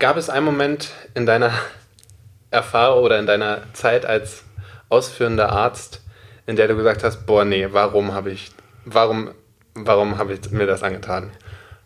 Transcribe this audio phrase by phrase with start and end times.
[0.00, 1.52] Gab es einen Moment in deiner
[2.50, 4.44] Erfahrung oder in deiner Zeit als
[4.88, 6.00] ausführender Arzt,
[6.46, 8.50] in der du gesagt hast, boah, nee, warum habe ich,
[8.86, 9.30] warum,
[9.74, 11.30] warum habe ich mir das angetan?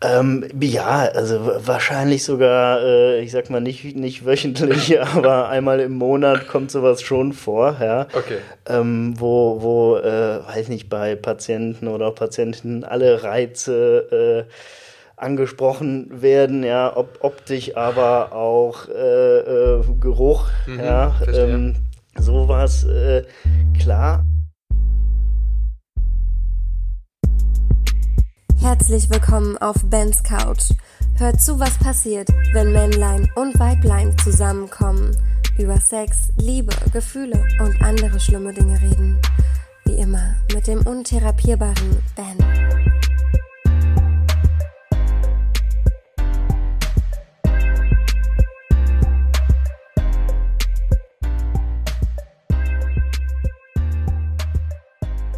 [0.01, 5.93] Ähm, ja, also wahrscheinlich sogar, äh, ich sag mal nicht, nicht wöchentlich, aber einmal im
[5.97, 8.07] Monat kommt sowas schon vor, ja.
[8.13, 8.37] Okay.
[8.65, 14.51] Ähm, wo, wo äh, weiß nicht, bei Patienten oder auch Patienten alle Reize äh,
[15.17, 21.75] angesprochen werden, ja, ob optisch, aber auch äh, äh, Geruch, mhm, ja, ähm,
[22.17, 23.23] sowas, äh,
[23.79, 24.25] klar.
[28.61, 30.71] Herzlich willkommen auf Bens Couch.
[31.17, 35.15] Hört zu, was passiert, wenn Männlein und Weiblein zusammenkommen,
[35.57, 39.19] über Sex, Liebe, Gefühle und andere schlimme Dinge reden.
[39.85, 43.04] Wie immer mit dem untherapierbaren Ben.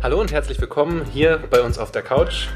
[0.08, 2.48] Hallo und herzlich willkommen hier bei uns auf der Couch.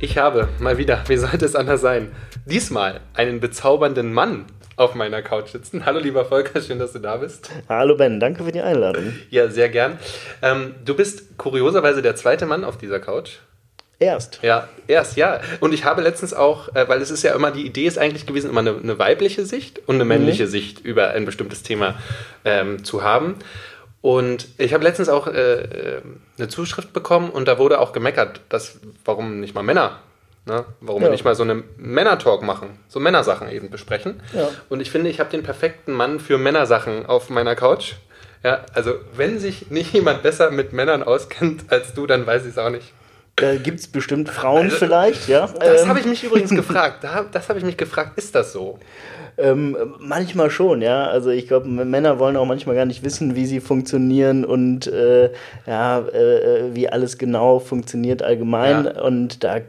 [0.00, 2.10] Ich habe mal wieder, wie sollte es anders sein,
[2.46, 5.86] diesmal einen bezaubernden Mann auf meiner Couch sitzen.
[5.86, 7.48] Hallo lieber Volker, schön, dass du da bist.
[7.68, 9.14] Hallo Ben, danke für die Einladung.
[9.30, 10.00] Ja, sehr gern.
[10.42, 13.36] Ähm, du bist kurioserweise der zweite Mann auf dieser Couch.
[14.00, 14.40] Erst.
[14.42, 15.40] Ja, erst, ja.
[15.60, 18.26] Und ich habe letztens auch, äh, weil es ist ja immer, die Idee ist eigentlich
[18.26, 20.50] gewesen, immer eine, eine weibliche Sicht und eine männliche mhm.
[20.50, 21.94] Sicht über ein bestimmtes Thema
[22.44, 23.36] ähm, zu haben.
[24.00, 26.00] Und ich habe letztens auch äh, äh,
[26.38, 30.00] eine Zuschrift bekommen und da wurde auch gemeckert, dass warum nicht mal Männer,
[30.44, 30.64] ne?
[30.80, 31.08] warum ja.
[31.08, 34.20] wir nicht mal so eine Männer-Talk machen, so Männersachen eben besprechen.
[34.34, 34.48] Ja.
[34.68, 37.94] Und ich finde, ich habe den perfekten Mann für Männersachen auf meiner Couch.
[38.42, 42.50] Ja, also wenn sich nicht jemand besser mit Männern auskennt als du, dann weiß ich
[42.50, 42.92] es auch nicht.
[43.36, 45.46] Da gibt es bestimmt Frauen also, vielleicht, ja.
[45.46, 45.88] Das ähm.
[45.88, 47.04] habe ich mich übrigens gefragt.
[47.32, 48.78] das habe ich mich gefragt, ist das so?
[49.38, 51.06] Ähm, manchmal schon, ja.
[51.06, 55.30] Also ich glaube, Männer wollen auch manchmal gar nicht wissen, wie sie funktionieren und äh,
[55.66, 58.86] ja, äh, wie alles genau funktioniert allgemein.
[58.86, 59.02] Ja.
[59.02, 59.60] Und da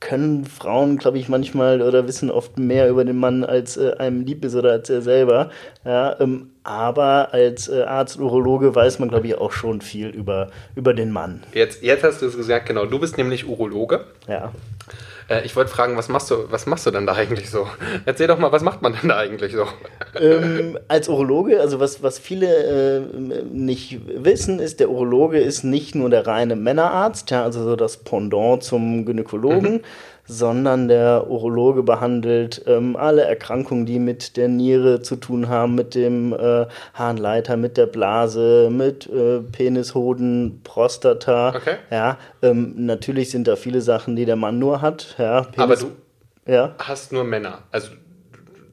[0.00, 4.26] können Frauen, glaube ich, manchmal oder wissen oft mehr über den Mann, als äh, einem
[4.26, 5.50] lieb ist oder als er selber.
[5.84, 10.50] Ja, ähm, aber als äh, Arzt, Urologe weiß man, glaube ich, auch schon viel über,
[10.74, 11.44] über den Mann.
[11.54, 12.86] Jetzt, jetzt hast du es gesagt, genau.
[12.86, 14.04] Du bist nämlich Urologe.
[14.26, 14.52] Ja.
[15.28, 17.68] Äh, ich wollte fragen, was machst du, was machst du denn da eigentlich so?
[18.04, 19.66] Erzähl doch mal, was macht man denn da eigentlich so?
[20.20, 23.00] Ähm, als Urologe, also was, was viele äh,
[23.52, 27.98] nicht wissen, ist, der Urologe ist nicht nur der reine Männerarzt, ja, also so das
[27.98, 29.80] Pendant zum Gynäkologen, mhm
[30.26, 35.94] sondern der Urologe behandelt ähm, alle Erkrankungen, die mit der Niere zu tun haben, mit
[35.94, 41.54] dem äh, Harnleiter, mit der Blase, mit äh, Penis, Hoden, Prostata.
[41.56, 41.76] Okay.
[41.90, 45.14] Ja, ähm, natürlich sind da viele Sachen, die der Mann nur hat.
[45.18, 45.90] Ja, Penis, Aber du
[46.46, 46.74] ja?
[46.78, 47.60] hast nur Männer.
[47.70, 47.88] Also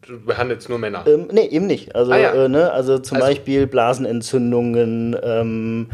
[0.08, 1.03] du behandelst nur Männer.
[1.08, 1.96] Ähm, nee, eben nicht.
[1.96, 2.34] Also, ah, ja.
[2.34, 5.90] äh, ne, also zum also, Beispiel Blasenentzündungen, ähm,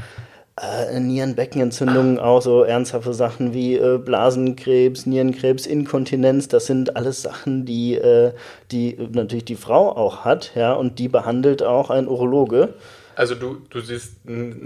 [0.62, 7.66] äh, Nierenbeckenentzündungen, auch so ernsthafte Sachen wie äh, Blasenkrebs, Nierenkrebs, Inkontinenz, das sind alles Sachen,
[7.66, 8.34] die, äh,
[8.72, 12.74] die natürlich die Frau auch hat, ja, und die behandelt auch ein Urologe.
[13.16, 14.14] Also du, du siehst,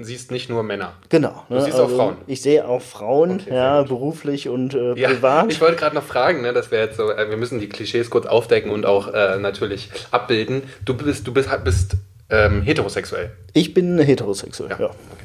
[0.01, 0.93] siehst nicht nur Männer.
[1.09, 1.43] Genau.
[1.49, 1.61] Du ne?
[1.61, 2.17] siehst also auch Frauen.
[2.27, 5.51] Ich sehe auch Frauen, okay, ja, beruflich und äh, ja, privat.
[5.51, 8.11] Ich wollte gerade noch fragen, ne, das wäre jetzt so, äh, wir müssen die Klischees
[8.11, 10.61] kurz aufdecken und auch äh, natürlich abbilden.
[10.85, 11.95] Du bist, du bist, bist
[12.29, 13.31] ähm, heterosexuell.
[13.53, 14.79] Ich bin heterosexuell, ja.
[14.79, 14.85] ja.
[14.85, 15.22] Okay.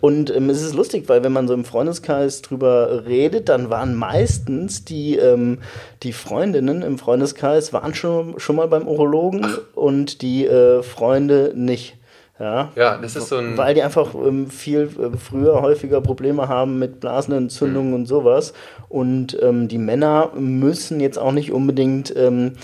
[0.00, 3.94] Und ähm, es ist lustig, weil wenn man so im Freundeskreis drüber redet, dann waren
[3.94, 5.58] meistens die, ähm,
[6.02, 9.58] die Freundinnen im Freundeskreis waren schon, schon mal beim Urologen Ach.
[9.74, 11.96] und die äh, Freunde nicht.
[12.38, 13.56] Ja, ja, das ist so ein.
[13.56, 17.94] Weil die einfach ähm, viel äh, früher häufiger Probleme haben mit Blasenentzündungen mhm.
[17.94, 18.54] und sowas.
[18.88, 22.54] Und ähm, die Männer müssen jetzt auch nicht unbedingt ähm,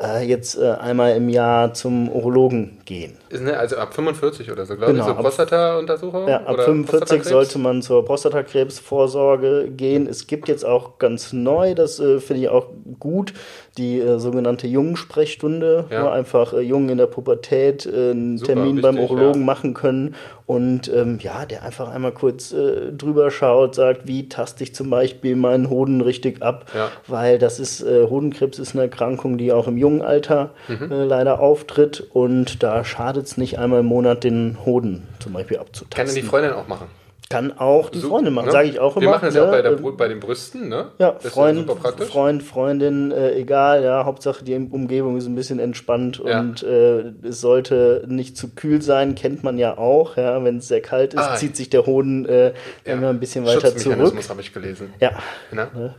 [0.00, 3.18] äh, jetzt äh, einmal im Jahr zum Urologen gehen.
[3.30, 6.26] Ne, also ab 45 oder so, glaube genau, ich, so Prostata-Untersuchung?
[6.26, 10.06] Ja, ab 45 sollte man zur Prostatakrebsvorsorge gehen.
[10.06, 13.34] Es gibt jetzt auch ganz neu, das äh, finde ich auch gut,
[13.76, 16.02] die äh, sogenannte Jungensprechstunde, ja.
[16.02, 19.46] wo einfach äh, Jungen in der Pubertät äh, einen Super, Termin wichtig, beim Urologen ja.
[19.46, 20.14] machen können
[20.46, 24.88] und ähm, ja, der einfach einmal kurz äh, drüber schaut, sagt, wie taste ich zum
[24.88, 26.88] Beispiel meinen Hoden richtig ab, ja.
[27.06, 30.90] weil das ist, äh, Hodenkrebs ist eine Erkrankung, die auch im jungen Alter mhm.
[30.90, 36.06] leider auftritt und da schadet es nicht einmal im Monat den Hoden zum Beispiel abzutasten.
[36.06, 36.88] Kann die Freundin auch machen?
[37.30, 38.52] Kann auch die Freundin machen, ne?
[38.52, 39.02] sage ich auch immer.
[39.02, 40.92] Wir machen das ja auch bei, der, ähm, bei den Brüsten, ne?
[40.96, 41.70] Ja, das Freund,
[42.08, 46.40] Freund, Freundin, äh, egal, ja, Hauptsache die Umgebung ist ein bisschen entspannt ja.
[46.40, 50.68] und äh, es sollte nicht zu kühl sein, kennt man ja auch, ja, wenn es
[50.68, 52.94] sehr kalt ist, ah, zieht sich der Hoden äh, ja.
[52.94, 54.14] immer ein bisschen weiter zurück.
[54.30, 54.94] habe ich gelesen.
[54.98, 55.10] Ja.
[55.52, 55.94] Ne?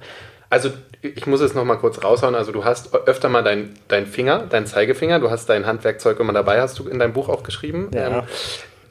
[0.50, 2.36] Also ich muss es nochmal kurz raushauen.
[2.36, 6.34] Also du hast öfter mal deinen dein Finger, dein Zeigefinger, du hast dein Handwerkzeug immer
[6.34, 7.92] dabei, hast du in deinem Buch auch geschrieben.
[7.94, 8.20] Ja.
[8.20, 8.24] Ähm,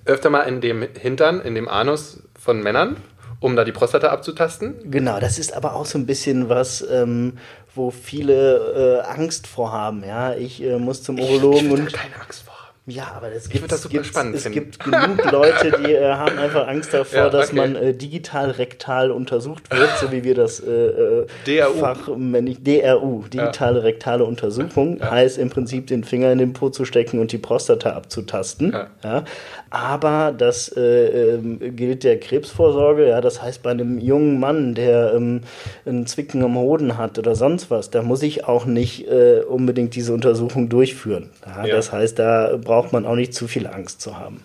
[0.04, 2.96] öfter mal in dem Hintern, in dem Anus von Männern,
[3.40, 4.90] um da die Prostata abzutasten.
[4.90, 7.38] Genau, das ist aber auch so ein bisschen was, ähm,
[7.74, 10.04] wo viele äh, Angst vorhaben.
[10.04, 12.57] Ja, ich äh, muss zum Urologen ich, ich und keine Angst vor.
[12.88, 14.60] Ja, aber das gibt das super spannend es finden.
[14.60, 17.36] gibt genug Leute, die äh, haben einfach Angst davor, ja, okay.
[17.36, 21.78] dass man äh, digital rektal untersucht wird, so wie wir das äh, äh DRU.
[21.78, 23.84] Fachmännisch DRU, digitale ja.
[23.84, 25.10] rektale Untersuchung, ja.
[25.10, 28.74] heißt im Prinzip den Finger in den Po zu stecken und die Prostata abzutasten.
[29.04, 29.24] Ja.
[29.68, 35.12] Aber das äh, ähm, gilt der Krebsvorsorge, ja, das heißt bei einem jungen Mann, der
[35.14, 35.42] ähm,
[35.84, 39.94] einen Zwicken am Hoden hat oder sonst was, da muss ich auch nicht äh, unbedingt
[39.94, 41.28] diese Untersuchung durchführen.
[41.70, 44.40] Das heißt, da braucht braucht man auch nicht zu viel Angst zu haben.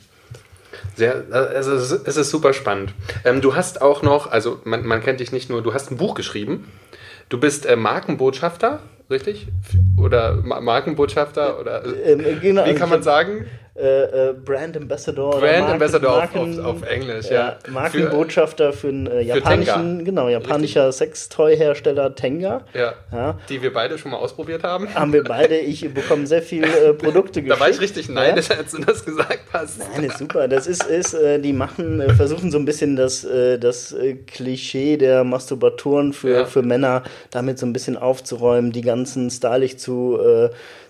[0.95, 2.95] Sehr, also es ist super spannend.
[3.25, 5.97] Ähm, du hast auch noch, also man, man, kennt dich nicht nur, du hast ein
[5.97, 6.71] Buch geschrieben.
[7.29, 8.79] Du bist äh, Markenbotschafter,
[9.11, 9.49] richtig?
[9.97, 13.45] Oder Ma Markenbotschafter oder ähm, genau, wie kann man sagen?
[13.75, 15.39] Äh, äh, Brand Ambassador.
[15.39, 17.57] Brand Ambassador Marken, auf, auf, Englisch, ja.
[17.65, 22.65] ja Markenbotschafter für, für einen äh, japanischen, für genau, japanischer Sextoy-Hersteller Tenga.
[22.75, 23.39] Ja, ja.
[23.49, 24.93] Die wir beide schon mal ausprobiert haben.
[24.93, 25.57] Haben wir beide.
[25.57, 27.53] Ich bekomme sehr viele äh, Produkte geschickt.
[27.53, 28.57] Da war ich richtig neidisch, ja.
[28.57, 29.79] als du das gesagt hast.
[29.79, 30.47] Nein, ist super.
[30.47, 33.25] Das ist, ist äh, die machen, äh, versuchen so ein bisschen das,
[33.59, 33.95] das
[34.27, 40.19] Klischee der Masturbatoren für, für Männer damit so ein bisschen aufzuräumen, die ganzen stylisch zu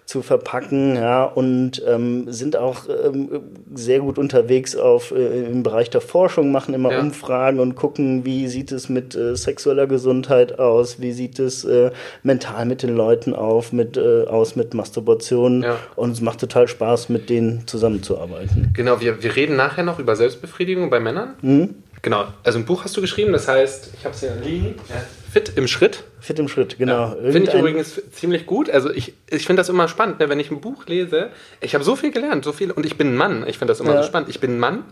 [0.05, 3.41] zu verpacken, ja, und ähm, sind auch ähm,
[3.73, 7.00] sehr gut unterwegs auf, äh, im Bereich der Forschung, machen immer ja.
[7.00, 11.91] Umfragen und gucken, wie sieht es mit äh, sexueller Gesundheit aus, wie sieht es äh,
[12.21, 15.77] mental mit den Leuten auf, mit, äh, aus mit Masturbation ja.
[15.95, 18.71] und es macht total Spaß, mit denen zusammenzuarbeiten.
[18.73, 21.35] Genau, wir, wir reden nachher noch über Selbstbefriedigung bei Männern.
[21.41, 21.75] Mhm.
[22.01, 24.75] Genau, also ein Buch hast du geschrieben, das heißt, ich habe es hier liegen.
[24.89, 25.01] Ja.
[25.33, 26.03] Fit im Schritt.
[26.19, 27.15] Fit im Schritt, genau.
[27.15, 28.69] Ja, finde ich übrigens ziemlich gut.
[28.69, 30.30] Also ich, ich finde das immer spannend, ne?
[30.30, 31.31] wenn ich ein Buch lese.
[31.59, 33.44] Ich habe so viel gelernt, so viel und ich bin ein Mann.
[33.47, 34.03] Ich finde das immer ja.
[34.03, 34.30] so spannend.
[34.30, 34.83] Ich bin ein Mann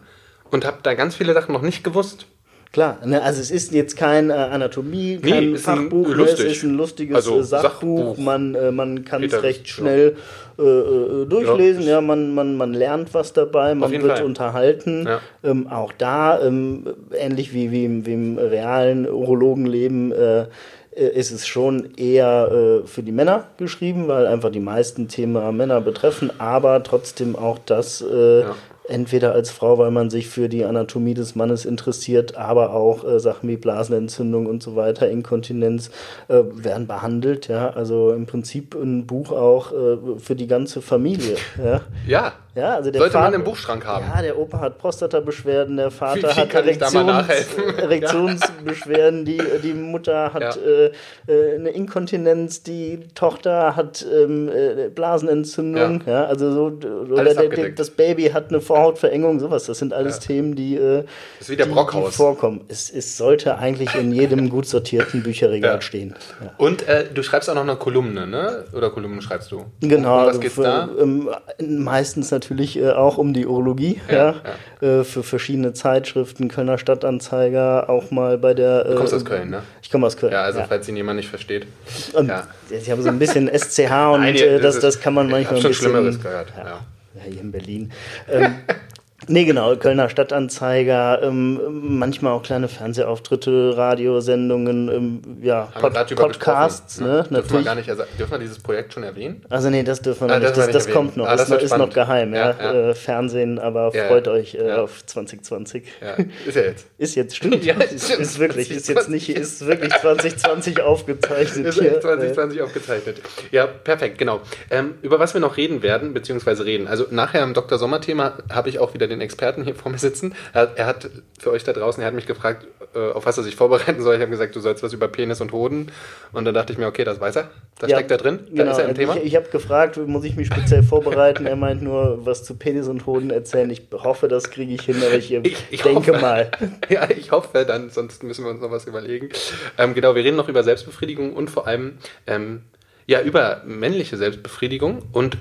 [0.50, 2.26] und habe da ganz viele Sachen noch nicht gewusst.
[2.72, 6.64] Klar, ne, also es ist jetzt kein äh, Anatomie, kein nee, Fachbuch, ne, es ist
[6.64, 8.00] ein lustiges also, äh, Sachbuch.
[8.00, 8.18] Sachbuch.
[8.18, 10.16] Man, äh, man kann es recht schnell
[10.58, 14.24] äh, äh, durchlesen, ja, ja, man, man, man lernt was dabei, man wird Fall.
[14.24, 15.06] unterhalten.
[15.06, 15.20] Ja.
[15.44, 20.46] Ähm, auch da, ähm, ähnlich wie, wie, im, wie im realen Urologenleben, äh,
[20.94, 25.82] ist es schon eher äh, für die Männer geschrieben, weil einfach die meisten Themen Männer
[25.82, 28.56] betreffen, aber trotzdem auch das äh, ja
[28.88, 33.19] entweder als Frau, weil man sich für die Anatomie des Mannes interessiert, aber auch äh,
[33.19, 35.92] Sachen wie Blasenentzündung und so weiter, Inkontinenz
[36.28, 37.48] äh, werden behandelt.
[37.48, 41.36] Ja, also im Prinzip ein Buch auch äh, für die ganze Familie.
[41.62, 41.81] Ja.
[42.07, 42.33] ja.
[42.54, 44.06] Ja, also der Sollte Vater, man im Buchschrank haben.
[44.13, 47.22] Ja, der Opa hat Prostatabeschwerden, der Vater wie, wie hat Erektions,
[47.77, 50.62] Erektionsbeschwerden, die, die Mutter hat ja.
[50.62, 50.92] äh,
[51.27, 56.12] äh eine Inkontinenz, die Tochter hat ähm, äh, Blasenentzündung, ja.
[56.12, 56.25] ja.
[56.25, 59.66] also so, oder der, der, das Baby hat eine Vorhautverengung, sowas.
[59.66, 60.22] Das sind alles ja.
[60.22, 61.04] Themen, die, äh,
[61.38, 62.62] das ist wie der die, die vorkommen.
[62.68, 66.16] Es, es sollte eigentlich in jedem gut sortierten Bücherregal stehen.
[66.57, 68.66] Und äh, du schreibst auch noch eine Kolumne, ne?
[68.74, 69.66] Oder Kolumnen schreibst du?
[69.81, 70.22] Genau.
[70.22, 70.89] Und was geht's für, da?
[71.00, 71.30] Ähm,
[71.60, 74.36] meistens natürlich äh, auch um die Urologie, ja,
[74.81, 75.00] ja.
[75.00, 78.84] Äh, für verschiedene Zeitschriften, Kölner Stadtanzeiger, auch mal bei der.
[78.84, 79.62] du kommst aus äh, Köln, ne?
[79.81, 80.34] Ich komme aus Köln.
[80.34, 80.66] Ja, also ja.
[80.68, 81.68] falls ihn jemand nicht versteht.
[82.13, 82.48] Und ja.
[82.69, 85.66] Ich habe so ein bisschen SCH und Nein, äh, das, das kann man manchmal ich
[85.66, 85.89] ein bisschen.
[85.92, 86.48] Schlimmeres gehört.
[86.57, 86.80] Ja,
[87.16, 87.24] ja.
[87.24, 87.91] hier in Berlin.
[88.30, 88.56] Ähm,
[89.28, 91.60] Nee, genau, Kölner Stadtanzeiger, ähm,
[92.00, 97.00] manchmal auch kleine Fernsehauftritte, Radiosendungen, ähm, ja, Pod Podcasts.
[97.00, 97.28] Ne?
[97.30, 97.42] Ne?
[97.42, 99.46] Dürfen, wir gar nicht, also, dürfen wir dieses Projekt schon erwähnen?
[99.50, 101.50] Also nee, das dürfen wir ah, nicht, das, das, das kommt noch, ah, das ist,
[101.50, 102.56] noch ist, noch geheim, ja.
[102.60, 102.90] ja.
[102.90, 105.84] Äh, Fernsehen, aber ja, freut euch äh, auf 2020.
[106.01, 106.88] Ja, ist ja jetzt.
[106.98, 107.63] ist jetzt, stimmt.
[107.63, 111.68] ja, ist, ist wirklich, ist jetzt nicht, ist wirklich 2020 aufgezeichnet.
[111.68, 112.01] Ist hier.
[112.01, 112.62] 2020 äh.
[112.63, 113.22] aufgezeichnet.
[113.51, 114.42] Ja, perfekt, genau.
[114.72, 117.78] Ähm, über was wir noch reden werden, beziehungsweise reden, also nachher im Dr.
[117.78, 120.34] Sommer-Thema habe ich auch wieder den Experten hier vor mir sitzen.
[120.53, 122.65] Er, er, hat für euch da draußen, er hat mich gefragt,
[122.96, 124.15] äh, auf was er sich vorbereiten soll.
[124.15, 125.91] Ich habe gesagt, du sollst was über Penis und Hoden.
[126.34, 127.50] Und dann dachte ich mir, okay, das weiß er.
[127.80, 128.39] Das ja, steckt da drin.
[128.51, 128.72] Da genau.
[128.72, 129.18] ist er im Thema.
[129.18, 131.46] Ich, ich habe gefragt, muss ich mich speziell vorbereiten?
[131.46, 133.70] er meint nur, was zu Penis und Hoden erzählen.
[133.70, 136.51] Ich hoffe, das kriege ich hin, aber ich, ich, ich denke hoffe, mal.
[136.89, 139.30] ja, ich hoffe dann, sonst müssen wir uns noch was überlegen.
[139.77, 142.63] Ähm, genau, wir reden noch über Selbstbefriedigung und vor allem ähm,
[143.08, 145.38] ja über männliche Selbstbefriedigung und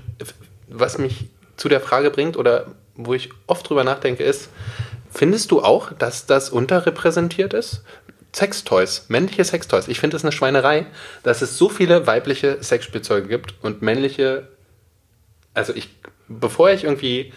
[0.69, 2.67] was mich zu der Frage bringt oder
[3.07, 4.49] wo ich oft drüber nachdenke, ist,
[5.11, 7.83] findest du auch, dass das unterrepräsentiert ist?
[8.35, 9.89] Sextoys, männliche Sextoys.
[9.89, 10.87] Ich finde es eine Schweinerei,
[11.23, 14.49] dass es so viele weibliche Sexspielzeuge gibt und männliche.
[15.53, 15.89] Also ich,
[16.29, 17.33] bevor ich irgendwie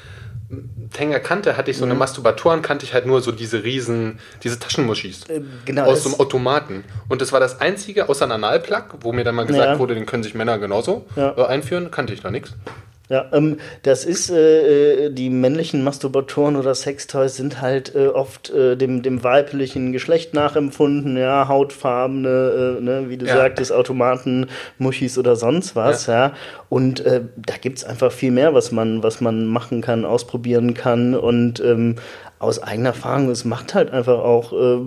[0.91, 2.01] Tenga kannte, hatte ich so eine mhm.
[2.01, 6.19] Masturbatoren, kannte ich halt nur so diese riesen, diese Taschenmuschis äh, genau, aus so einem
[6.19, 6.83] Automaten.
[7.07, 9.79] Und das war das einzige, außer einem Analplug, wo mir dann mal gesagt ja.
[9.79, 11.35] wurde, den können sich Männer genauso ja.
[11.37, 12.53] äh, einführen, kannte ich da nichts.
[13.13, 18.49] Ja, ähm, das ist, äh, äh, die männlichen Masturbatoren oder Sextoys sind halt äh, oft
[18.49, 23.35] äh, dem, dem weiblichen Geschlecht nachempfunden, ja, hautfarbene, äh, ne, wie du ja.
[23.35, 24.47] sagtest, Automaten,
[24.79, 26.13] Muschis oder sonst was, ja.
[26.29, 26.33] ja.
[26.69, 31.13] Und äh, da gibt's einfach viel mehr, was man, was man machen kann, ausprobieren kann
[31.13, 31.97] und ähm,
[32.43, 34.79] aus eigener Erfahrung, es macht halt einfach auch äh,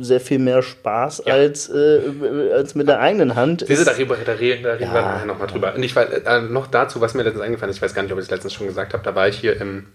[0.00, 1.34] sehr viel mehr Spaß ja.
[1.34, 2.00] als, äh,
[2.54, 3.68] als mit der eigenen Hand.
[3.68, 4.94] Diese, da reden, da reden, da reden ja.
[4.94, 5.74] wir nachher nochmal drüber.
[5.74, 8.12] Und ich war äh, noch dazu, was mir letztens eingefallen ist, ich weiß gar nicht,
[8.12, 9.88] ob ich es letztens schon gesagt habe, da war ich hier im,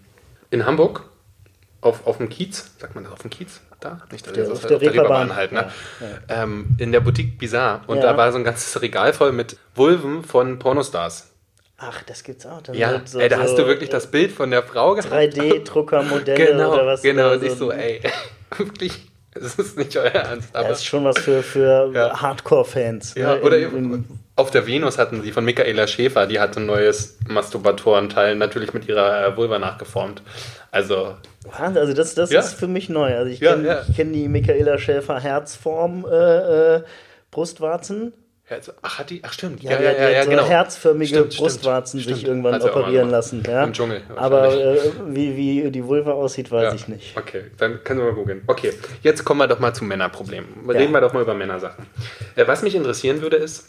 [0.50, 1.04] in Hamburg
[1.80, 3.60] auf, auf dem Kiez, sagt man das auf dem Kiez?
[3.80, 4.00] Da?
[4.12, 5.68] Nicht auf der, auf der, auf der Reeperbahn halt, ne?
[6.28, 7.80] Ja, ähm, in der Boutique Bizarre.
[7.88, 11.31] Und da war so ein ganzes Regal voll mit Vulven von Pornostars.
[11.84, 12.62] Ach, das gibt's auch.
[12.62, 15.12] Dann ja, so, ey, da so hast du wirklich das Bild von der Frau gehabt.
[15.12, 17.02] 3D-Druckermodelle genau, oder was.
[17.02, 18.00] Genau, und ich so, ey,
[18.56, 20.54] wirklich, das ist nicht euer Ernst.
[20.54, 22.22] Aber das ist schon was für, für ja.
[22.22, 23.14] Hardcore-Fans.
[23.16, 24.04] Ja, ne, oder in, in,
[24.36, 28.86] auf der Venus hatten sie von Michaela Schäfer, die hatte ein neues Masturbatorenteil, natürlich mit
[28.86, 30.22] ihrer äh, Vulva nachgeformt.
[30.70, 31.16] Also.
[31.50, 32.38] Also das, das ja.
[32.38, 33.16] ist für mich neu.
[33.16, 36.82] Also ich kenne ja, kenn die Michaela Schäfer Herzform äh, äh,
[37.32, 38.12] Brustwarzen
[38.82, 39.20] Ach, hat die?
[39.22, 39.62] Ach, stimmt.
[39.62, 40.46] Ja, ja, ja, ja, ja so genau.
[40.46, 43.42] herzförmige stimmt, Brustwarzen stimmt, sich irgendwann operieren lassen.
[43.46, 43.64] Ja?
[43.64, 44.02] Im Dschungel.
[44.16, 46.74] Aber äh, wie, wie die Vulva aussieht, weiß ja.
[46.74, 47.16] ich nicht.
[47.16, 48.42] Okay, dann können wir mal googeln.
[48.46, 48.72] Okay,
[49.02, 50.68] jetzt kommen wir doch mal zu Männerproblemen.
[50.68, 51.86] Reden wir doch mal über Männersachen.
[52.36, 53.68] Äh, was mich interessieren würde, ist,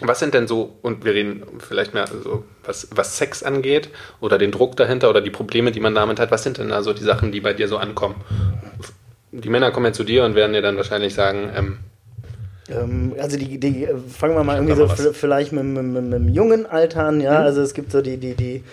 [0.00, 4.38] was sind denn so, und wir reden vielleicht mehr so, was, was Sex angeht oder
[4.38, 7.04] den Druck dahinter oder die Probleme, die man damit hat, was sind denn also die
[7.04, 8.16] Sachen, die bei dir so ankommen?
[9.32, 11.78] Die Männer kommen ja zu dir und werden dir dann wahrscheinlich sagen, ähm,
[13.18, 16.66] also die, die fangen wir mal irgendwie so vielleicht mit, mit, mit, mit, dem jungen
[16.66, 17.40] Alter an, ja.
[17.40, 17.46] Mhm.
[17.46, 18.64] Also es gibt so die, die, die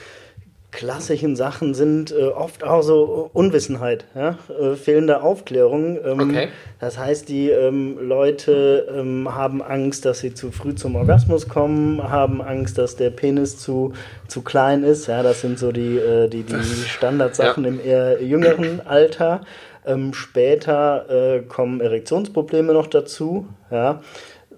[0.72, 4.38] klassischen Sachen sind äh, oft auch so Unwissenheit, ja?
[4.50, 6.00] Äh, fehlende Aufklärung.
[6.04, 6.48] Ähm, okay.
[6.80, 12.02] Das heißt, die ähm, Leute ähm, haben Angst, dass sie zu früh zum Orgasmus kommen,
[12.02, 13.94] haben Angst, dass der Penis zu,
[14.28, 15.08] zu klein ist.
[15.08, 17.70] Ja, das sind so die, äh, die, die Standardsachen ja.
[17.70, 19.42] im eher jüngeren Alter.
[19.86, 23.48] Ähm, später äh, kommen Erektionsprobleme noch dazu.
[23.72, 24.02] Ja.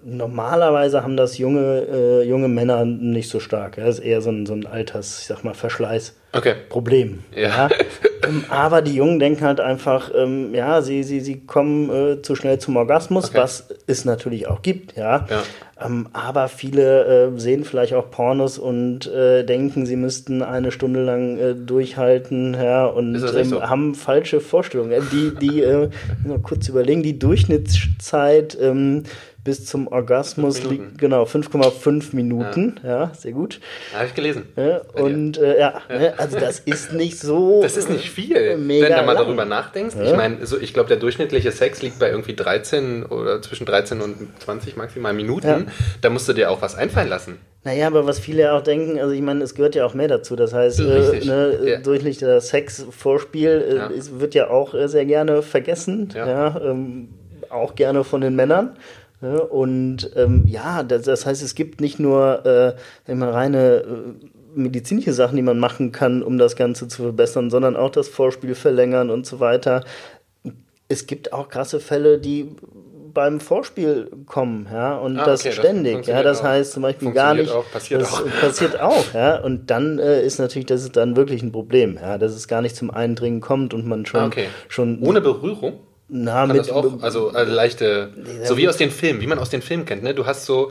[0.04, 3.76] Normalerweise haben das junge, äh, junge Männer nicht so stark.
[3.76, 7.24] Das ist eher so ein, so ein Alters, ich sag mal, Verschleißproblem.
[7.32, 7.40] Okay.
[7.40, 7.48] Ja.
[7.48, 7.68] ja.
[8.26, 12.36] Ähm, aber die Jungen denken halt einfach, ähm, ja, sie, sie, sie kommen äh, zu
[12.36, 13.38] schnell zum Orgasmus, okay.
[13.38, 15.26] was es natürlich auch gibt, ja.
[15.28, 15.42] ja.
[15.80, 21.04] Ähm, aber viele äh, sehen vielleicht auch Pornos und äh, denken, sie müssten eine Stunde
[21.04, 23.62] lang äh, durchhalten, ja, und ähm, so?
[23.62, 25.02] haben falsche Vorstellungen.
[25.10, 25.88] Die, die, äh,
[26.24, 29.02] mal kurz überlegen, die Durchschnittszeit ähm,
[29.44, 32.80] bis zum Orgasmus liegt, genau, 5,5 Minuten.
[32.82, 32.88] Ja.
[32.88, 33.12] ja.
[33.14, 33.60] sehr gut.
[33.94, 34.46] Habe ich gelesen.
[34.56, 37.60] Ja, und äh, ja, ja, ne, also das ist nicht so.
[37.74, 39.24] Das ist nicht viel, mega wenn du mal lang.
[39.24, 39.96] darüber nachdenkst.
[40.02, 44.00] Ich meine, so, ich glaube, der durchschnittliche Sex liegt bei irgendwie 13 oder zwischen 13
[44.00, 45.68] und 20 maximal Minuten.
[46.00, 47.38] Da musst du dir auch was einfallen lassen.
[47.64, 50.36] Naja, aber was viele auch denken, also ich meine, es gehört ja auch mehr dazu.
[50.36, 51.78] Das heißt, äh, ne, ja.
[51.78, 53.90] durchschnittlicher Sex, Vorspiel äh, ja.
[54.20, 56.10] wird ja auch äh, sehr gerne vergessen.
[56.14, 56.28] Ja.
[56.28, 57.08] ja ähm,
[57.48, 58.76] auch gerne von den Männern.
[59.24, 64.26] Ja, und ähm, ja, das, das, heißt, es gibt nicht nur äh, immer reine äh,
[64.54, 68.54] medizinische Sachen, die man machen kann, um das Ganze zu verbessern, sondern auch das Vorspiel
[68.54, 69.82] verlängern und so weiter.
[70.88, 72.54] Es gibt auch krasse Fälle, die
[73.14, 76.44] beim Vorspiel kommen, ja, und ah, das okay, ständig, das ja, das auch.
[76.44, 78.26] heißt zum Beispiel gar nicht, auch, passiert das auch.
[78.40, 82.18] passiert auch, ja, und dann äh, ist natürlich, das ist dann wirklich ein Problem, ja,
[82.18, 84.48] dass es gar nicht zum Eindringen kommt und man schon, ah, okay.
[84.68, 85.78] schon ohne Berührung
[86.16, 88.10] na, mit, auch, also, also leichte,
[88.44, 90.14] so wie aus den Filmen, wie man aus den Filmen kennt, ne?
[90.14, 90.70] Du hast so,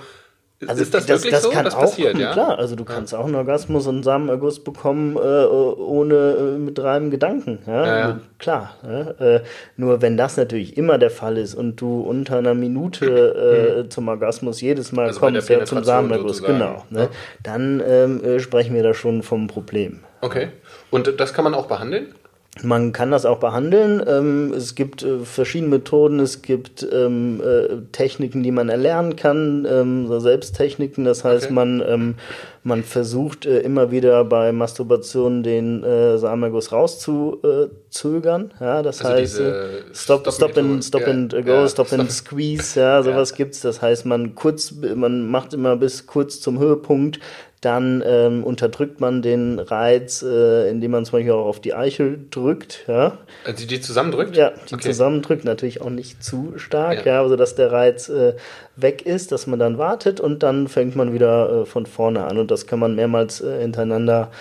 [0.66, 1.50] also ist das, das wirklich das so?
[1.50, 2.32] Kann das auch, passiert, ja?
[2.32, 7.12] Klar, also du kannst auch einen Orgasmus und Samenerguss bekommen, äh, ohne äh, mit reinem
[7.12, 7.60] Gedanken.
[7.68, 7.86] Ja?
[7.86, 8.20] ja, ja.
[8.40, 8.78] Klar.
[9.20, 9.42] Äh,
[9.76, 13.06] nur wenn das natürlich immer der Fall ist und du unter einer Minute
[13.76, 13.90] äh, mhm.
[13.90, 17.10] zum Orgasmus jedes Mal also kommst, ja, zum Samenerguss, genau, ne?
[17.44, 20.00] dann ähm, äh, sprechen wir da schon vom Problem.
[20.22, 20.52] Okay.
[20.90, 22.16] Und das kann man auch behandeln?
[22.62, 24.04] Man kann das auch behandeln.
[24.08, 26.20] Ähm, es gibt äh, verschiedene Methoden.
[26.20, 31.04] Es gibt ähm, äh, Techniken, die man erlernen kann, ähm, so Selbsttechniken.
[31.04, 31.54] Das heißt, okay.
[31.54, 32.16] man, ähm,
[32.64, 38.54] man versucht äh, immer wieder bei Masturbation den äh, Samenerguss rauszuzögern.
[38.60, 42.12] Ja, das also heißt, äh, stop, stop, and, stop and go, ja, stop, stop and
[42.12, 42.80] squeeze.
[42.80, 43.38] Ja, sowas ja.
[43.38, 43.62] gibt's.
[43.62, 47.20] Das heißt, man kurz, man macht immer bis kurz zum Höhepunkt
[47.66, 52.20] dann ähm, unterdrückt man den Reiz, äh, indem man zum Beispiel auch auf die Eichel
[52.30, 52.86] drückt.
[52.88, 53.18] Ja.
[53.46, 54.36] Also die zusammendrückt?
[54.36, 54.84] Ja, die okay.
[54.84, 58.34] zusammendrückt, natürlich auch nicht zu stark, ja, ja also dass der Reiz äh,
[58.76, 62.38] weg ist, dass man dann wartet und dann fängt man wieder äh, von vorne an
[62.38, 64.32] und das kann man mehrmals äh, hintereinander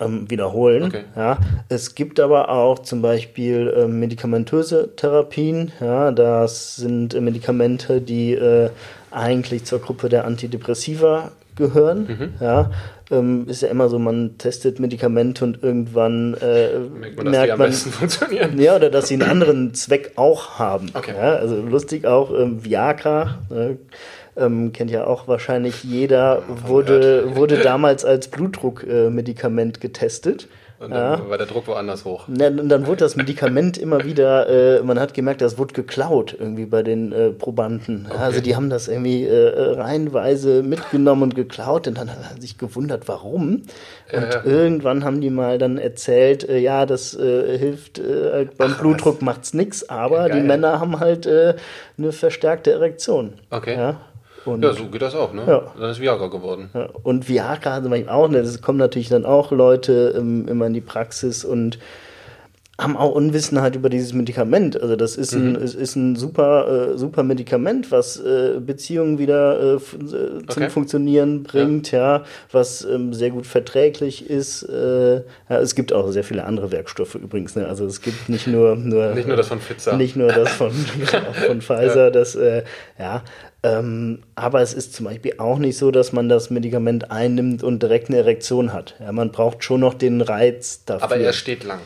[0.00, 0.84] ähm, wiederholen.
[0.84, 1.04] Okay.
[1.16, 1.38] Ja.
[1.68, 5.72] Es gibt aber auch zum Beispiel äh, medikamentöse Therapien.
[5.80, 8.70] Ja, das sind äh, Medikamente, die äh,
[9.10, 12.06] eigentlich zur Gruppe der Antidepressiva gehören.
[12.06, 12.34] Mhm.
[12.40, 12.70] Ja,
[13.10, 17.46] ähm, ist ja immer so, man testet Medikamente und irgendwann äh, merkt man, dass merkt
[17.46, 18.58] die am man, besten funktionieren.
[18.60, 20.90] Ja, oder dass sie einen anderen Zweck auch haben.
[20.94, 21.14] Okay.
[21.16, 23.38] Ja, also lustig auch ähm, Viagra.
[23.50, 23.76] Äh,
[24.34, 30.48] ähm, kennt ja auch wahrscheinlich jeder, wurde, wurde damals als Blutdruckmedikament äh, getestet.
[30.82, 31.30] Und dann ja.
[31.30, 32.26] war der Druck woanders hoch.
[32.26, 34.48] Und dann wurde das Medikament immer wieder,
[34.78, 38.06] äh, man hat gemerkt, das wurde geklaut irgendwie bei den äh, Probanden.
[38.10, 38.18] Okay.
[38.18, 42.58] Also die haben das irgendwie äh, reihenweise mitgenommen und geklaut und dann hat man sich
[42.58, 43.62] gewundert, warum.
[44.12, 48.72] Und irgendwann haben die mal dann erzählt, äh, ja, das äh, hilft äh, halt beim
[48.74, 49.22] Ach, Blutdruck was?
[49.22, 53.34] macht's nix, aber die Männer haben halt eine verstärkte Erektion.
[53.50, 53.76] Okay.
[53.76, 54.00] Ja?
[54.44, 55.44] Und ja, so geht das auch, ne?
[55.46, 55.72] Ja.
[55.78, 56.70] Dann ist Viagra geworden.
[56.74, 56.88] Ja.
[57.02, 58.38] Und Viagra hat manchmal auch, ne?
[58.38, 61.78] Es kommen natürlich dann auch Leute ähm, immer in die Praxis und
[62.82, 64.80] haben auch Unwissenheit über dieses Medikament.
[64.80, 65.56] Also das ist ein, mhm.
[65.56, 70.70] ist, ein super, äh, super Medikament, was äh, Beziehungen wieder äh, äh zum okay.
[70.70, 74.62] Funktionieren bringt, ja, ja was ähm, sehr gut verträglich ist.
[74.64, 75.22] Äh, ja,
[75.60, 77.56] es gibt auch sehr viele andere Werkstoffe übrigens.
[77.56, 77.68] Ne?
[77.68, 80.70] Also es gibt nicht nur, nur nicht nur das von Pfizer, nicht nur das von,
[81.46, 82.10] von Pfizer, ja.
[82.10, 82.64] das äh,
[82.98, 83.22] ja.
[83.64, 87.82] Ähm, aber es ist zum Beispiel auch nicht so, dass man das Medikament einnimmt und
[87.82, 88.96] direkt eine Erektion hat.
[88.98, 91.04] Ja, man braucht schon noch den Reiz dafür.
[91.04, 91.78] Aber er steht lang.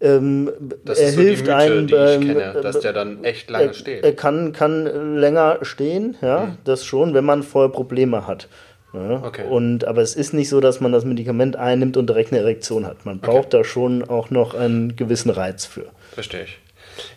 [0.00, 0.50] Ähm,
[0.84, 3.50] das er ist so hilft die Mythe, einem, die ich kenne, dass der dann echt
[3.50, 4.04] lange er, steht.
[4.04, 6.58] Er kann, kann länger stehen, ja, mhm.
[6.64, 8.48] das schon, wenn man vorher Probleme hat.
[8.92, 9.22] Ja.
[9.24, 9.44] Okay.
[9.48, 12.86] Und, aber es ist nicht so, dass man das Medikament einnimmt und direkt eine Erektion
[12.86, 13.04] hat.
[13.04, 13.58] Man braucht okay.
[13.58, 15.86] da schon auch noch einen gewissen Reiz für.
[16.12, 16.58] Verstehe ich.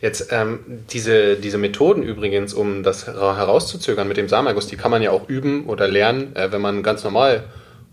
[0.01, 0.59] Jetzt ähm,
[0.91, 5.27] diese, diese Methoden übrigens, um das herauszuzögern mit dem Samenerguss, die kann man ja auch
[5.29, 7.43] üben oder lernen, äh, wenn man ganz normal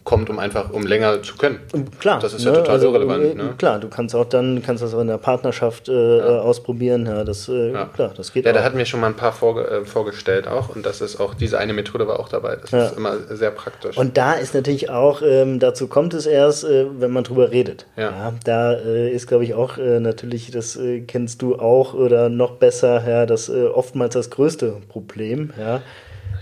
[0.04, 1.60] kommt, um einfach, um länger zu können.
[1.98, 2.20] Klar.
[2.20, 2.58] Das ist ja ne?
[2.58, 3.24] total also, irrelevant.
[3.24, 3.54] Äh, ne?
[3.56, 6.40] Klar, du kannst auch dann, kannst das auch in der Partnerschaft äh, ja.
[6.40, 7.06] ausprobieren.
[7.06, 7.86] Ja, das, äh, ja.
[7.86, 8.56] klar, das geht Ja, auch.
[8.56, 11.32] da hatten wir schon mal ein paar vorge äh, vorgestellt auch und das ist auch,
[11.32, 12.56] diese eine Methode war auch dabei.
[12.56, 12.86] Das ja.
[12.86, 13.96] ist immer sehr praktisch.
[13.96, 17.86] Und da ist natürlich auch, ähm, dazu kommt es erst, äh, wenn man drüber redet.
[17.96, 18.34] Ja.
[18.44, 23.26] da äh, ist, glaube ich, auch natürlich, das kennst du auch oder noch besser, ja,
[23.26, 25.80] das oftmals das größte Problem, ja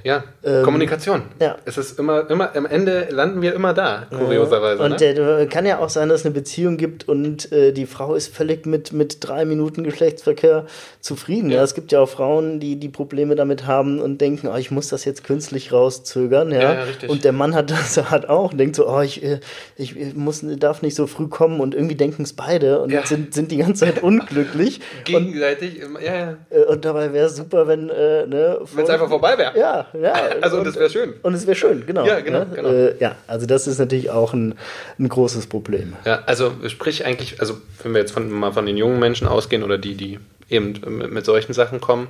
[0.04, 0.24] ja.
[0.44, 1.22] Ähm, Kommunikation.
[1.40, 1.56] Ja.
[1.64, 4.82] Es ist immer, immer, am Ende landen wir immer da, kurioserweise.
[4.82, 5.42] Und ne?
[5.42, 8.34] äh, kann ja auch sein, dass es eine Beziehung gibt und äh, die Frau ist
[8.34, 10.66] völlig mit, mit drei Minuten Geschlechtsverkehr
[11.00, 11.50] zufrieden.
[11.50, 11.58] Ja.
[11.58, 11.62] ja.
[11.62, 14.88] Es gibt ja auch Frauen, die die Probleme damit haben und denken, oh, ich muss
[14.88, 16.50] das jetzt künstlich rauszögern.
[16.50, 17.10] Ja, ja, ja richtig.
[17.10, 19.40] Und der Mann hat das hat auch, denkt so, oh, ich, äh,
[19.76, 23.50] ich muss, darf nicht so früh kommen und irgendwie denken es beide und sind, sind
[23.52, 24.80] die ganze Zeit unglücklich.
[25.04, 26.36] Gegenseitig, und, ja, ja.
[26.50, 29.58] Äh, und dabei wäre es super, wenn, äh, ne, wenn es einfach vorbei wäre.
[29.58, 30.12] Ja, ja.
[30.40, 31.14] Also und, das wäre schön.
[31.22, 32.06] Und es wäre schön, genau.
[32.06, 32.44] Ja, genau.
[32.46, 32.68] genau.
[32.68, 34.54] Äh, ja, also das ist natürlich auch ein,
[34.98, 35.94] ein großes Problem.
[36.04, 39.62] Ja, also sprich eigentlich, also wenn wir jetzt von, mal von den jungen Menschen ausgehen
[39.62, 42.08] oder die, die eben mit, mit solchen Sachen kommen,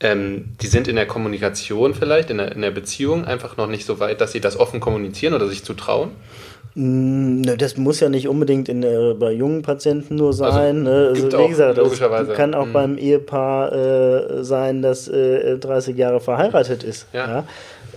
[0.00, 3.86] ähm, die sind in der Kommunikation vielleicht, in der, in der Beziehung einfach noch nicht
[3.86, 6.10] so weit, dass sie das offen kommunizieren oder sich zu trauen.
[6.76, 10.86] Mm, ne, das muss ja nicht unbedingt in, äh, bei jungen Patienten nur also sein.
[10.86, 12.72] Also, also wie gesagt, das kann auch mhm.
[12.72, 17.06] beim Ehepaar äh, sein, das äh, 30 Jahre verheiratet ist.
[17.12, 17.26] Ja.
[17.28, 17.44] ja?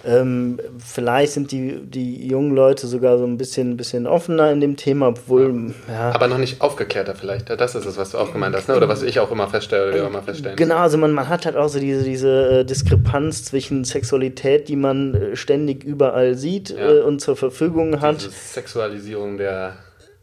[0.07, 4.77] Ähm, vielleicht sind die, die jungen Leute sogar so ein bisschen, bisschen offener in dem
[4.77, 5.73] Thema, obwohl.
[5.89, 6.11] Ja.
[6.13, 7.49] Aber noch nicht aufgeklärter vielleicht.
[7.49, 8.77] Das ist es, was du auch gemeint hast, ne?
[8.77, 10.55] oder was ich auch immer feststelle oder wir auch immer feststellen.
[10.55, 14.77] Genau, also man, man hat halt auch so diese, diese äh, Diskrepanz zwischen Sexualität, die
[14.77, 16.89] man äh, ständig überall sieht ja.
[16.89, 18.21] äh, und zur Verfügung hat.
[18.21, 19.73] Diese Sexualisierung der.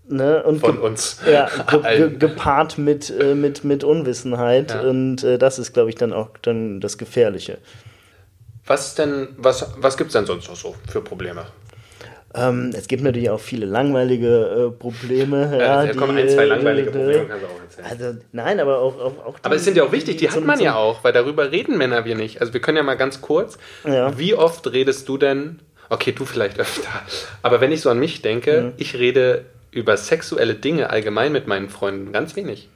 [0.09, 1.21] Ne, und von uns.
[1.31, 1.49] Ja,
[1.83, 4.71] ge gepaart mit, äh, mit, mit Unwissenheit.
[4.71, 4.81] Ja.
[4.81, 7.59] Und äh, das ist, glaube ich, dann auch dann das Gefährliche.
[8.67, 11.47] Was denn, was, was gibt es denn sonst noch so für Probleme?
[12.37, 15.57] Ähm, es gibt natürlich auch viele langweilige äh, Probleme.
[15.57, 17.87] Ja, ja die, kommen ein, zwei langweilige äh, Probleme, kannst du auch erzählen.
[17.91, 20.45] Also, nein, aber auch, auch, auch Aber es sind ja auch wichtig, die, die hat
[20.45, 22.41] man ja auch, weil darüber reden Männer wir nicht.
[22.41, 24.19] Also wir können ja mal ganz kurz, ja.
[24.19, 26.89] wie oft redest du denn, okay, du vielleicht öfter,
[27.43, 28.73] aber wenn ich so an mich denke, mhm.
[28.79, 32.69] ich rede über sexuelle Dinge allgemein mit meinen Freunden ganz wenig.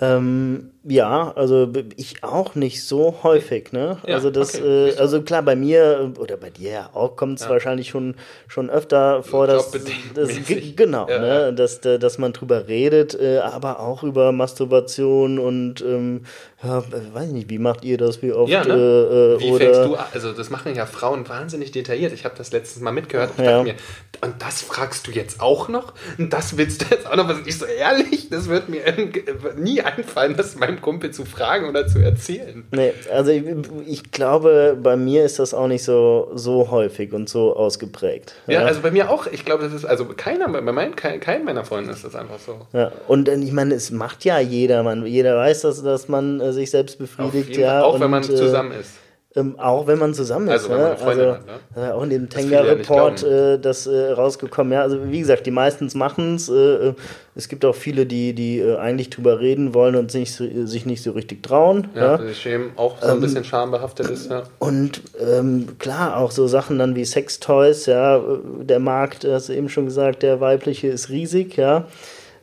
[0.00, 3.98] Ähm, ja, also ich auch nicht so häufig, ne?
[4.06, 4.90] Ja, also das, okay.
[4.90, 7.50] äh, also klar, bei mir oder bei dir auch kommt es ja.
[7.50, 8.14] wahrscheinlich schon,
[8.48, 10.30] schon öfter vor, dass, das,
[10.76, 11.52] genau, ja, ne?
[11.52, 16.22] Dass, dass man drüber redet, äh, aber auch über Masturbation und ähm,
[16.62, 16.82] ja,
[17.14, 18.50] weiß ich nicht, wie macht ihr das, wie oft?
[18.50, 18.74] Ja, ne?
[18.74, 20.06] äh, äh wie oder fängst du an?
[20.12, 22.12] Also das machen ja Frauen wahnsinnig detailliert.
[22.12, 23.74] Ich habe das letztes Mal mitgehört und dachte mir,
[24.22, 25.94] und das fragst du jetzt auch noch?
[26.18, 27.28] Und das willst du jetzt auch noch?
[27.28, 28.82] Was ich so ehrlich, das wird mir
[29.56, 32.64] nie einfallen, dass mein meinem Kumpel zu fragen oder zu erzählen.
[32.70, 33.44] Nee, also ich,
[33.86, 38.34] ich glaube, bei mir ist das auch nicht so, so häufig und so ausgeprägt.
[38.46, 39.26] Ja, ja also bei mir auch.
[39.26, 42.38] Ich glaube, das ist, also keiner, bei meinen, kein, kein meiner Freunde ist das einfach
[42.38, 42.66] so.
[42.72, 46.52] Ja, und ich meine, es macht ja jeder, man, jeder weiß, dass, dass man äh,
[46.52, 47.56] sich selbst befriedigt.
[47.56, 48.92] ja, auch und, wenn man äh, zusammen ist.
[49.36, 50.68] Ähm, auch wenn man zusammen ist.
[50.68, 50.96] Also, ne?
[51.04, 51.88] also hat, ne?
[51.88, 54.72] äh, auch in dem Tenga-Report äh, das äh, rausgekommen.
[54.72, 56.48] Ja, also wie gesagt, die meistens machen es.
[56.48, 56.94] Äh, äh,
[57.36, 61.04] es gibt auch viele, die, die äh, eigentlich drüber reden wollen und sich, sich nicht
[61.04, 61.86] so richtig trauen.
[61.94, 62.34] Ja, ja.
[62.34, 64.28] Schämen auch so ein ähm, bisschen schambehaftet ist.
[64.28, 64.42] Ja.
[64.58, 67.86] Und ähm, klar, auch so Sachen dann wie Sextoys.
[67.86, 68.20] Ja,
[68.62, 71.56] der Markt, hast du eben schon gesagt, der weibliche ist riesig.
[71.56, 71.86] Ja.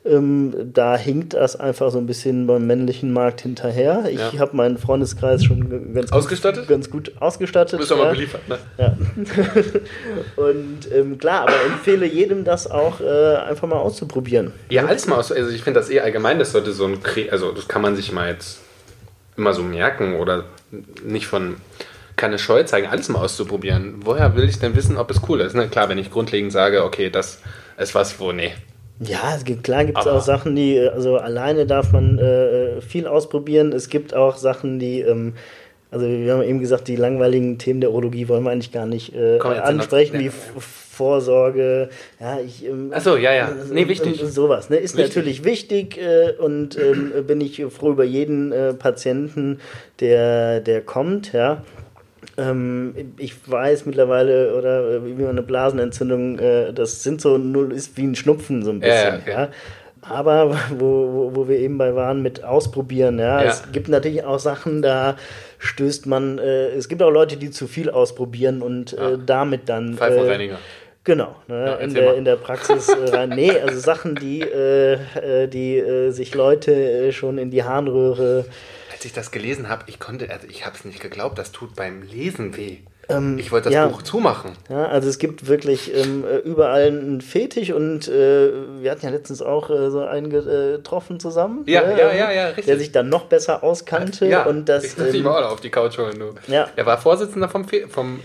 [0.09, 4.05] Ähm, da hinkt das einfach so ein bisschen beim männlichen Markt hinterher.
[4.09, 4.39] Ich ja.
[4.39, 6.63] habe meinen Freundeskreis schon ganz ausgestattet?
[6.63, 7.73] Gut, ganz gut ausgestattet.
[7.73, 7.97] Du bist ja.
[7.97, 8.57] mal beliefert, ne?
[8.77, 8.97] Ja.
[10.43, 14.53] Und ähm, klar, aber empfehle jedem das auch äh, einfach mal auszuprobieren.
[14.69, 15.31] Ja, alles mal aus.
[15.31, 16.99] Also ich finde das eh allgemein, das sollte so ein,
[17.31, 18.59] also das kann man sich mal jetzt
[19.35, 20.45] immer so merken oder
[21.03, 21.57] nicht von
[22.17, 23.97] keine Scheu zeigen, alles mal auszuprobieren.
[23.99, 25.55] Woher will ich denn wissen, ob es cool ist?
[25.55, 25.69] Ne?
[25.69, 27.39] Klar, wenn ich grundlegend sage, okay, das
[27.77, 28.53] ist was, wo, nee,
[28.99, 33.07] ja, es gibt, klar gibt es auch Sachen, die, also alleine darf man äh, viel
[33.07, 33.71] ausprobieren.
[33.71, 35.33] Es gibt auch Sachen, die, ähm,
[35.91, 39.15] also wir haben eben gesagt, die langweiligen Themen der Urologie wollen wir eigentlich gar nicht
[39.15, 42.65] äh, ansprechen, wie Vorsorge, ja, ich.
[42.65, 43.51] Ähm, Achso, ja, ja.
[43.71, 44.19] Nee, wichtig.
[44.19, 44.77] Sowas, ne?
[44.77, 45.15] Ist wichtig.
[45.15, 49.59] natürlich wichtig äh, und ähm, bin ich froh über jeden äh, Patienten,
[49.99, 51.61] der, der kommt, ja.
[52.37, 57.73] Ähm, ich weiß mittlerweile, oder äh, wie man eine Blasenentzündung, äh, das sind so null,
[57.73, 59.31] ist wie ein Schnupfen so ein bisschen, ja.
[59.31, 59.49] ja, ja.
[60.01, 63.49] Aber wo, wo, wo, wir eben bei waren mit Ausprobieren, ja, ja.
[63.49, 65.17] es gibt natürlich auch Sachen, da
[65.57, 69.95] stößt man, äh, es gibt auch Leute, die zu viel ausprobieren und äh, damit dann.
[69.95, 70.55] Pfeifenreiniger.
[70.55, 73.29] Äh, Genau, ne, in, der, in der Praxis äh, rein.
[73.29, 78.43] nee, also Sachen, die, äh, äh die äh, sich Leute schon in die Harnröhre
[79.07, 82.01] ich das gelesen habe, ich konnte, also ich habe es nicht geglaubt, das tut beim
[82.03, 82.77] Lesen weh.
[83.09, 84.51] Ähm, ich wollte das ja, Buch zumachen.
[84.69, 89.11] Ja, also es gibt wirklich ähm, äh, überall einen Fetisch und äh, wir hatten ja
[89.11, 91.63] letztens auch äh, so einen getroffen zusammen.
[91.67, 92.65] Ja, ne, ja, ja, ja, richtig.
[92.65, 94.27] Der sich dann noch besser auskannte.
[94.27, 96.33] Ja, und das, ich muss ähm, mal auf die Couch holen, du.
[96.47, 96.67] Ja.
[96.75, 98.19] Er war Vorsitzender vom, Fe vom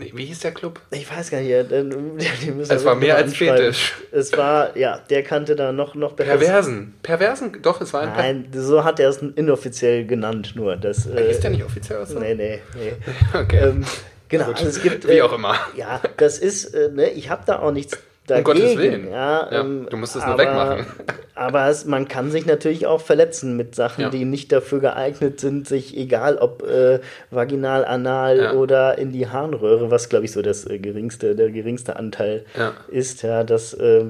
[0.00, 0.80] wie hieß der Club?
[0.90, 1.50] Ich weiß gar nicht.
[1.50, 3.94] Ja, es war mehr als Fetisch.
[4.10, 6.36] Es war, ja, der kannte da noch, noch besser.
[6.36, 6.94] Perversen.
[7.02, 7.58] Perversen?
[7.62, 10.76] Doch, es war ein Nein, so hat er es inoffiziell genannt nur.
[10.76, 12.18] Das, äh, ist der nicht offiziell so?
[12.18, 12.92] Nee, nee, nee.
[13.38, 13.68] okay.
[13.68, 13.84] Ähm,
[14.28, 15.08] genau, also es gibt.
[15.08, 15.56] Wie auch immer.
[15.76, 18.46] Ja, das ist, äh, ne, ich habe da auch nichts dagegen.
[18.46, 19.10] Um Gottes Willen.
[19.10, 20.86] Ja, ja ähm, du musst es nur wegmachen.
[21.34, 24.10] Aber es, man kann sich natürlich auch verletzen mit Sachen, ja.
[24.10, 28.52] die nicht dafür geeignet sind, sich egal ob äh, vaginal, anal ja.
[28.52, 32.44] oder in die Harnröhre, was glaube ich so das äh, geringste, der geringste Anteil
[32.88, 34.04] ist, ja, das äh,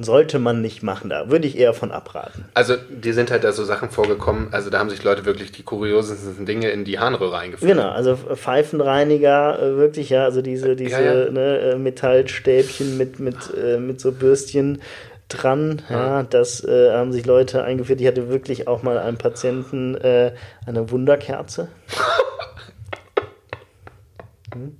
[0.00, 1.10] sollte man nicht machen.
[1.10, 2.46] Da würde ich eher von abraten.
[2.54, 5.62] Also, dir sind halt da so Sachen vorgekommen, also da haben sich Leute wirklich die
[5.62, 7.70] kuriosesten Dinge in die Harnröhre eingeführt.
[7.70, 11.30] Genau, also Pfeifenreiniger, äh, wirklich, ja, also diese, diese ja, ja.
[11.30, 14.80] Ne, äh, Metallstäbchen mit, mit, äh, mit so Bürstchen
[15.28, 15.82] dran.
[15.88, 18.00] Ja das äh, haben sich Leute eingeführt.
[18.00, 20.32] Ich hatte wirklich auch mal einen Patienten äh,
[20.66, 21.68] eine Wunderkerze.
[24.54, 24.76] hm.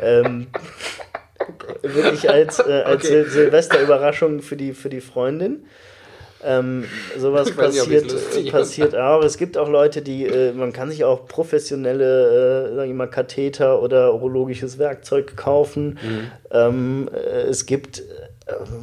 [0.00, 0.46] ähm,
[1.82, 3.24] wirklich als, äh, als okay.
[3.24, 5.64] Sil Silvesterüberraschung für die, für die Freundin.
[6.44, 6.84] Ähm,
[7.16, 8.06] sowas passiert,
[8.36, 9.22] nicht, passiert auch.
[9.24, 13.08] Es gibt auch Leute, die, äh, man kann sich auch professionelle, äh, sag ich mal,
[13.08, 15.98] Katheter oder urologisches Werkzeug kaufen.
[16.00, 16.30] Mhm.
[16.50, 18.02] Ähm, äh, es gibt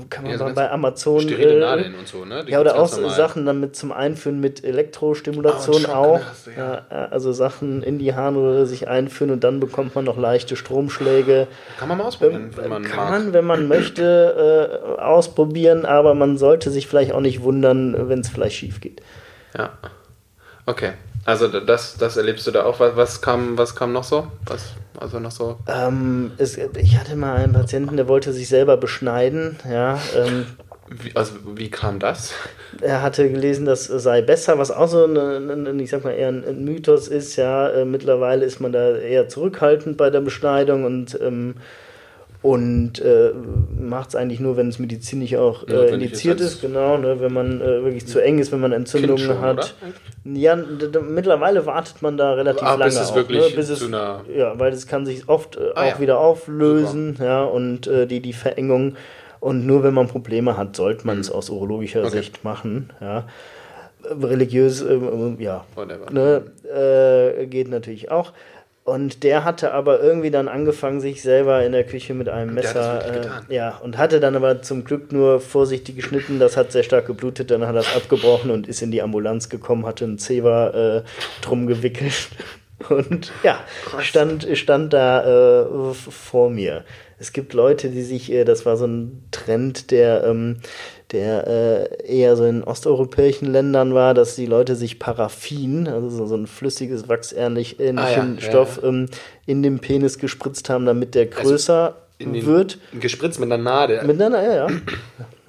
[0.10, 1.22] kann man ja, so bei Amazon.
[1.22, 2.46] Sterile äh, Nadeln und so, ne?
[2.46, 6.22] Die ja, oder auch Sachen dann mit zum Einführen mit Elektrostimulation oh, auch.
[6.44, 6.86] Du, ja.
[6.90, 7.06] ja.
[7.06, 11.48] also Sachen in die Harnröhre sich einführen und dann bekommt man noch leichte Stromschläge.
[11.80, 13.10] Kann man mal ausprobieren, wenn man Kann mag.
[13.10, 18.20] man, wenn man möchte, äh, ausprobieren, aber man sollte sich vielleicht auch nicht wundern, wenn
[18.20, 19.02] es vielleicht schief geht.
[19.58, 19.72] Ja.
[20.68, 20.94] Okay.
[21.26, 22.80] Also das, das erlebst du da auch.
[22.80, 24.28] Was, was, kam, was kam noch so?
[24.46, 25.58] Was, also noch so?
[25.68, 29.58] Ähm, es, ich hatte mal einen Patienten, der wollte sich selber beschneiden.
[29.68, 30.46] Ja, ähm,
[30.88, 32.32] wie, also wie kam das?
[32.80, 36.64] Er hatte gelesen, das sei besser, was auch so ein, ich sag mal eher ein
[36.64, 37.36] Mythos ist.
[37.38, 41.56] Ja, äh, mittlerweile ist man da eher zurückhaltend bei der Beschneidung und ähm,
[42.46, 43.32] und äh,
[43.76, 47.60] macht es eigentlich nur, wenn es medizinisch auch äh, indiziert ist, genau, ne, wenn man
[47.60, 49.74] äh, wirklich zu eng ist, wenn man Entzündungen schon, hat.
[50.24, 50.38] Oder?
[50.38, 53.90] Ja, mittlerweile wartet man da relativ ah, lange bis es auch, wirklich ne, bis es,
[53.90, 56.00] ja, weil es kann sich oft äh, ah, auch ja.
[56.00, 57.26] wieder auflösen, Super.
[57.26, 58.96] ja, und äh, die die Verengung
[59.40, 61.38] und nur wenn man Probleme hat, sollte man es mhm.
[61.38, 62.18] aus urologischer okay.
[62.18, 63.26] Sicht machen, ja.
[64.08, 65.66] Religiös, ähm, ja,
[66.12, 68.34] ne, äh, geht natürlich auch.
[68.86, 73.48] Und der hatte aber irgendwie dann angefangen, sich selber in der Küche mit einem Messer.
[73.50, 76.38] Äh, ja, und hatte dann aber zum Glück nur vorsichtig geschnitten.
[76.38, 77.50] Das hat sehr stark geblutet.
[77.50, 81.04] Dann hat er es abgebrochen und ist in die Ambulanz gekommen, hatte einen Zewa äh,
[81.42, 82.30] drum gewickelt.
[82.90, 83.64] Und ja,
[84.00, 86.84] stand, stand da äh, vor mir.
[87.18, 90.58] Es gibt Leute, die sich, äh, das war so ein Trend, der, ähm,
[91.12, 96.26] der äh, eher so in osteuropäischen Ländern war, dass die Leute sich Paraffin, also so,
[96.26, 98.90] so ein flüssiges, wachsähnlichen ah, ja, Stoff, ja.
[98.90, 99.08] Ähm,
[99.46, 102.80] in den Penis gespritzt haben, damit der also größer also wird.
[103.00, 104.04] Gespritzt mit einer Nadel.
[104.06, 104.68] Mit einer, ja, ja.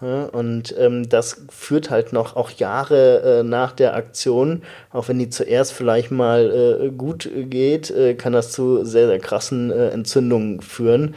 [0.02, 5.18] ja und ähm, das führt halt noch auch Jahre äh, nach der Aktion, auch wenn
[5.18, 9.88] die zuerst vielleicht mal äh, gut geht, äh, kann das zu sehr, sehr krassen äh,
[9.88, 11.14] Entzündungen führen.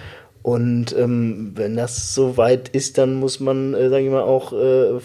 [0.50, 4.52] Und ähm, wenn das so weit ist, dann muss man, äh, sage ich mal, auch
[4.52, 5.00] äh,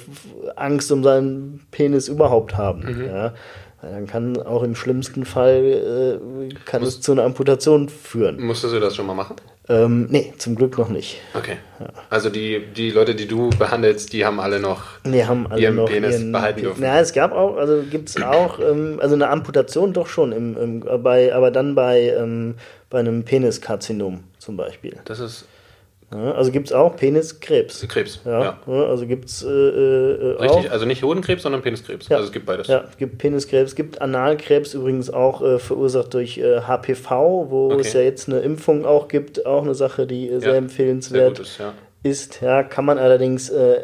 [0.56, 2.80] Angst um seinen Penis überhaupt haben.
[2.80, 3.04] Mhm.
[3.04, 3.34] Ja?
[3.82, 8.40] Dann kann auch im schlimmsten Fall äh, kann es zu einer Amputation führen.
[8.40, 9.36] Musstest du das schon mal machen?
[9.68, 11.20] Ähm, nee, zum Glück noch nicht.
[11.34, 11.56] Okay.
[11.78, 11.88] Ja.
[12.08, 15.76] Also die, die Leute, die du behandelst, die haben alle noch nee, haben alle ihren
[15.76, 16.82] noch Penis ihren behalten dürfen.
[16.82, 20.56] Ja, es gab auch, also gibt es auch, ähm, also eine Amputation doch schon, im,
[20.56, 22.54] im, bei, aber dann bei, ähm,
[22.88, 24.96] bei einem Peniskarzinom zum Beispiel.
[25.04, 25.46] Das ist.
[26.12, 27.86] Ja, also gibt es auch Peniskrebs.
[27.88, 28.20] Krebs.
[28.24, 28.58] Ja.
[28.66, 28.84] ja.
[28.84, 29.42] also gibt es.
[29.42, 30.70] Äh, äh, Richtig, auch.
[30.70, 32.08] also nicht Hodenkrebs, sondern Peniskrebs.
[32.08, 32.16] Ja.
[32.16, 32.68] Also es gibt beides.
[32.68, 37.72] Ja, es gibt Peniskrebs, es gibt Analkrebs übrigens auch äh, verursacht durch äh, HPV, wo
[37.72, 37.80] okay.
[37.80, 39.44] es ja jetzt eine Impfung auch gibt.
[39.46, 41.72] Auch eine Sache, die äh, sehr empfehlenswert sehr ist, ja.
[42.02, 42.40] ist.
[42.42, 43.80] Ja, kann man allerdings äh,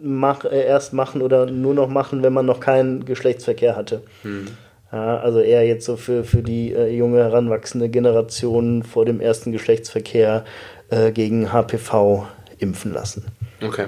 [0.00, 4.02] mach, erst machen oder nur noch machen, wenn man noch keinen Geschlechtsverkehr hatte.
[4.22, 4.46] Hm.
[4.92, 9.52] Ja, also eher jetzt so für, für die äh, junge heranwachsende Generation vor dem ersten
[9.52, 10.44] Geschlechtsverkehr
[10.90, 12.26] äh, gegen HPV
[12.58, 13.26] impfen lassen.
[13.62, 13.86] Okay,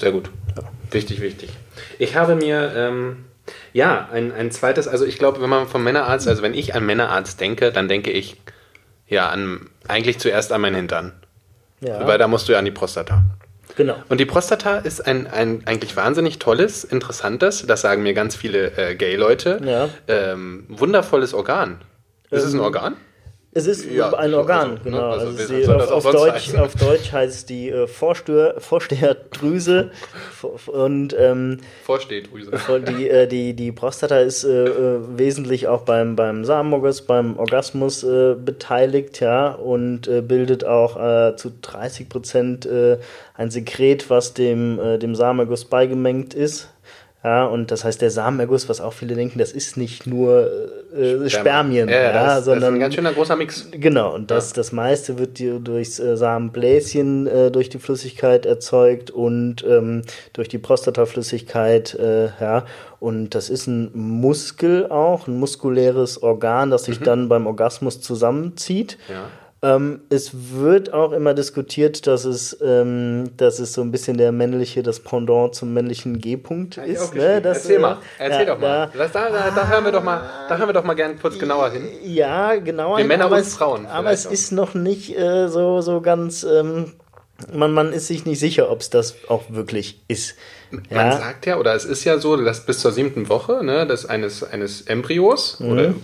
[0.00, 0.30] sehr gut.
[0.56, 0.64] Ja.
[0.90, 1.50] Wichtig, wichtig.
[1.98, 3.24] Ich habe mir, ähm,
[3.72, 6.84] ja, ein, ein zweites, also ich glaube, wenn man vom Männerarzt, also wenn ich an
[6.84, 8.36] Männerarzt denke, dann denke ich,
[9.06, 11.12] ja, an, eigentlich zuerst an meinen Hintern.
[11.80, 12.06] Ja.
[12.06, 13.24] Weil da musst du ja an die Prostata.
[13.76, 13.96] Genau.
[14.08, 18.76] Und die Prostata ist ein, ein eigentlich wahnsinnig tolles, interessantes, das sagen mir ganz viele
[18.76, 19.88] äh, Gay-Leute, ja.
[20.06, 21.80] ähm, wundervolles Organ.
[22.30, 22.96] Ist ähm, es ein ähm, Organ?
[23.56, 24.98] Es ist ja, ein Organ, also, genau.
[24.98, 25.04] Ne?
[25.04, 29.92] Also, also die, auf, auf, Deutsch, auf, Deutsch, heißt die äh, Vorstör, Vorsteherdrüse
[30.66, 32.50] und ähm, Vorstehdrüse.
[32.88, 38.02] Die, äh, die, die Prostata ist äh, äh, wesentlich auch beim, beim Samenorgus, beim Orgasmus
[38.02, 40.94] äh, beteiligt, ja, und äh, bildet auch
[41.36, 42.68] zu 30 Prozent
[43.34, 46.73] ein Sekret, was dem, dem Samenerguss beigemengt ist.
[47.24, 50.46] Ja, und das heißt, der Samenerguss, was auch viele denken, das ist nicht nur
[50.94, 53.66] äh, Spermien, ja, ja, das, sondern das ist ein ganz schöner großer Mix.
[53.70, 54.56] Genau, und das, ja.
[54.56, 60.02] das meiste wird durchs äh, Samenbläschen äh, durch die Flüssigkeit erzeugt und ähm,
[60.34, 62.66] durch die Prostataflüssigkeit, äh, ja.
[63.00, 67.04] Und das ist ein Muskel auch, ein muskuläres Organ, das sich mhm.
[67.04, 68.98] dann beim Orgasmus zusammenzieht.
[69.08, 69.30] Ja.
[69.64, 74.30] Ähm, es wird auch immer diskutiert, dass es, ähm, dass es so ein bisschen der
[74.30, 77.14] männliche, das Pendant zum männlichen G-Punkt ist.
[77.14, 77.40] Ne?
[77.40, 78.90] Das, Erzähl mal, äh, erzähl ja, doch mal.
[78.94, 81.38] Da, da, da, da, hören wir doch mal, da hören wir doch mal gerne kurz
[81.38, 81.88] genauer hin.
[82.02, 82.98] Ja, genauer.
[82.98, 83.86] Die Männer und Frauen.
[83.86, 84.32] Aber es auch.
[84.32, 86.44] ist noch nicht äh, so, so ganz.
[86.44, 86.92] Ähm,
[87.50, 90.36] man, man ist sich nicht sicher, ob es das auch wirklich ist.
[90.70, 91.16] Man ja.
[91.16, 94.44] sagt ja, oder es ist ja so, dass bis zur siebten Woche ne, des eines,
[94.44, 95.70] eines Embryos mhm.
[95.70, 95.94] oder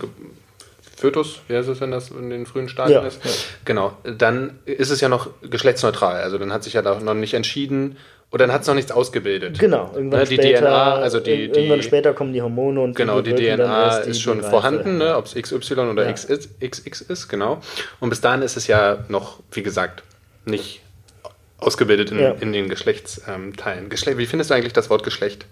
[1.00, 3.24] Fötus, wie heißt es, wenn das in den frühen Stadien ja, ist?
[3.24, 3.30] Ja.
[3.64, 6.20] Genau, dann ist es ja noch geschlechtsneutral.
[6.20, 7.96] Also dann hat sich ja da noch nicht entschieden
[8.30, 9.58] oder dann hat es noch nichts ausgebildet.
[9.58, 12.96] Genau, irgendwann ne, die später, DNA, also die, die, irgendwann später kommen die Hormone und
[12.96, 16.12] genau, die DNA ist schon vorhanden, ne, ob es XY oder ja.
[16.12, 17.60] XX ist, genau.
[17.98, 20.02] Und bis dahin ist es ja noch, wie gesagt,
[20.44, 20.82] nicht
[21.58, 22.30] ausgebildet in, ja.
[22.32, 23.88] in den Geschlechtsteilen.
[23.88, 25.46] Geschle wie findest du eigentlich das Wort Geschlecht?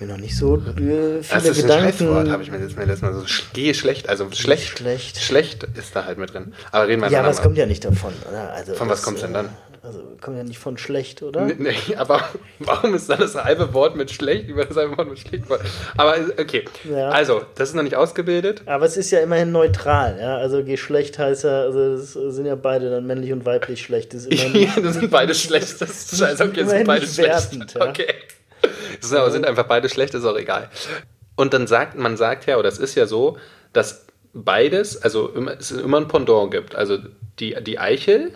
[0.00, 1.86] Mir noch nicht so äh, viele das ist Gedanken.
[1.86, 5.18] Ein Scheißwort, habe ich mir jetzt, mir letztes Mal so gehe schlecht, also schlecht, schlecht,
[5.18, 6.52] schlecht ist da halt mit drin.
[6.72, 8.52] Aber reden wir Ja, aber es kommt ja nicht davon, oder?
[8.52, 9.50] Also von was kommt es denn dann?
[9.82, 11.46] Also kommt ja nicht von schlecht, oder?
[11.46, 12.22] Nee, nee, aber
[12.58, 15.44] warum ist dann das halbe Wort mit schlecht über das halbe Wort mit schlecht?
[15.96, 17.08] Aber okay, ja.
[17.08, 18.62] also das ist noch nicht ausgebildet.
[18.66, 20.36] Aber es ist ja immerhin neutral, ja.
[20.36, 24.12] Also Geschlecht heißt ja, also es sind ja beide dann männlich und weiblich schlecht.
[24.12, 25.80] Das, ist ja, das sind beide schlecht.
[25.80, 27.74] Das ist scheiße, okay, das sind beide schlecht.
[27.74, 27.86] Ja.
[29.10, 30.68] Das sind einfach beide schlecht, ist auch egal.
[31.36, 33.38] Und dann sagt man sagt ja, oder es ist ja so,
[33.72, 36.74] dass beides, also es immer ein Pendant gibt.
[36.74, 36.98] Also
[37.38, 38.32] die, die Eichel,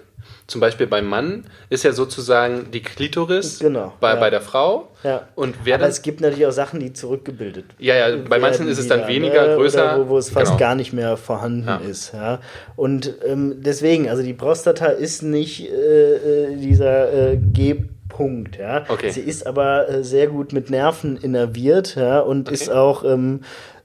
[0.47, 4.21] zum Beispiel beim Mann, ist ja sozusagen die Klitoris genau, bei, ja.
[4.21, 4.89] bei der Frau.
[5.03, 5.29] Ja.
[5.35, 8.69] Und wer Aber dann, es gibt natürlich auch Sachen, die zurückgebildet Ja, ja, bei manchen
[8.69, 9.57] ist es dann weniger, ne?
[9.57, 10.01] größer.
[10.01, 10.59] Wo, wo, es fast genau.
[10.59, 11.77] gar nicht mehr vorhanden ja.
[11.77, 12.13] ist.
[12.13, 12.41] Ja.
[12.77, 16.15] Und ähm, deswegen, also die Prostata ist nicht äh,
[16.53, 17.85] äh dieser äh, G
[18.17, 18.59] Punkt.
[18.59, 18.85] Ja.
[18.89, 19.11] Okay.
[19.11, 22.55] Sie ist aber äh, sehr gut mit Nerven innerviert ja, und okay.
[22.55, 23.41] ist auch ähm,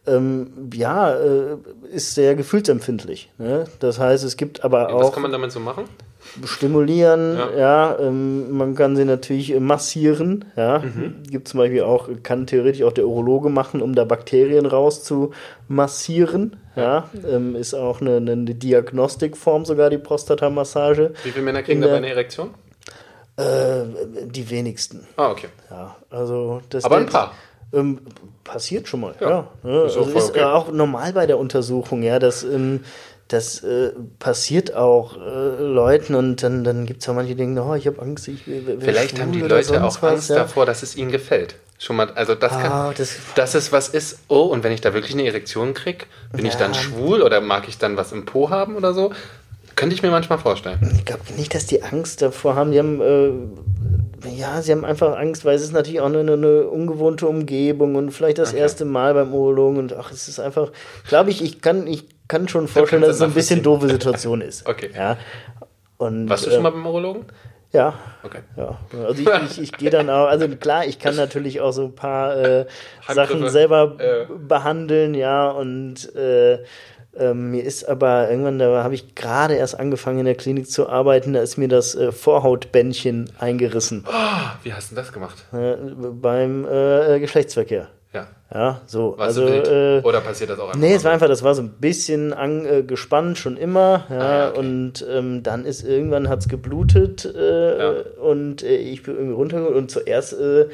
[0.08, 1.58] ähm, ja, äh,
[1.92, 3.32] ist sehr gefühlsempfindlich.
[3.38, 3.66] Ne?
[3.80, 5.02] Das heißt, es gibt aber auch.
[5.02, 5.86] Was kann man damit so machen?
[6.44, 10.80] Stimulieren, ja, ja ähm, man kann sie natürlich äh, massieren, ja.
[10.80, 11.24] Mhm.
[11.28, 16.84] Gibt zum Beispiel auch, kann theoretisch auch der Urologe machen, um da Bakterien rauszumassieren, ja.
[16.84, 17.10] ja.
[17.28, 21.14] Ähm, ist auch eine, eine Diagnostikform sogar, die Prostatamassage.
[21.24, 22.52] Wie viele Männer kriegen dabei eine Erektion?
[23.40, 23.86] Äh,
[24.26, 25.08] die wenigsten.
[25.16, 25.48] Ah, okay.
[25.70, 27.34] Ja, also das Aber ein paar.
[27.72, 28.00] Ähm,
[28.44, 29.30] passiert schon mal, ja.
[29.30, 29.48] ja.
[29.64, 29.84] Ne?
[29.84, 30.44] Ist, also ist okay.
[30.44, 32.84] auch normal bei der Untersuchung, ja, dass ähm,
[33.30, 37.60] das äh, passiert auch äh, Leuten und dann, dann gibt es auch manche, die denken,
[37.60, 38.28] oh, ich habe Angst.
[38.28, 40.38] Ich, Vielleicht haben die Leute auch was, Angst ja?
[40.38, 41.56] davor, dass es ihnen gefällt.
[41.78, 44.82] Schon mal, also das kann, ah, das, dass es was ist, oh, und wenn ich
[44.82, 46.52] da wirklich eine Erektion kriege, bin ja.
[46.52, 49.14] ich dann schwul oder mag ich dann was im Po haben oder so?
[49.80, 50.78] Könnte ich mir manchmal vorstellen.
[50.94, 52.74] Ich glaube nicht, dass die Angst davor haben.
[52.74, 56.68] Die haben, äh, ja, sie haben einfach Angst, weil es ist natürlich auch eine, eine
[56.68, 58.60] ungewohnte Umgebung und vielleicht das okay.
[58.60, 60.74] erste Mal beim Urologen und ach, es ist einfach,
[61.08, 64.68] glaube ich, ich kann, ich kann schon vorstellen, dass es ein bisschen doofe Situation ist.
[64.68, 64.90] Okay.
[64.94, 65.16] Ja.
[65.96, 67.24] Und, Warst du schon mal beim Urologen?
[67.72, 67.94] Ja.
[68.24, 68.42] Okay.
[68.58, 68.78] Ja.
[69.06, 71.96] Also ich, ich, ich gehe dann auch, also klar, ich kann natürlich auch so ein
[71.96, 72.66] paar äh,
[73.08, 74.26] Sachen selber äh.
[74.46, 76.66] behandeln, ja, und äh,
[77.18, 80.90] ähm, mir ist aber irgendwann, da habe ich gerade erst angefangen in der Klinik zu
[80.90, 84.06] arbeiten, da ist mir das äh, Vorhautbändchen eingerissen.
[84.08, 85.46] Oh, wie hast du das gemacht?
[85.52, 87.88] Äh, beim äh, Geschlechtsverkehr.
[88.14, 88.28] Ja.
[88.52, 89.16] Ja, so.
[89.18, 90.80] Warst also, äh, Oder passiert das auch einfach?
[90.80, 94.06] Nee, es war einfach, das war so ein bisschen angespannt äh, schon immer.
[94.10, 94.60] Ja, ah, ja okay.
[94.60, 97.94] Und ähm, dann ist irgendwann hat es geblutet äh, ja.
[98.22, 100.68] und äh, ich bin irgendwie runtergekommen und zuerst äh,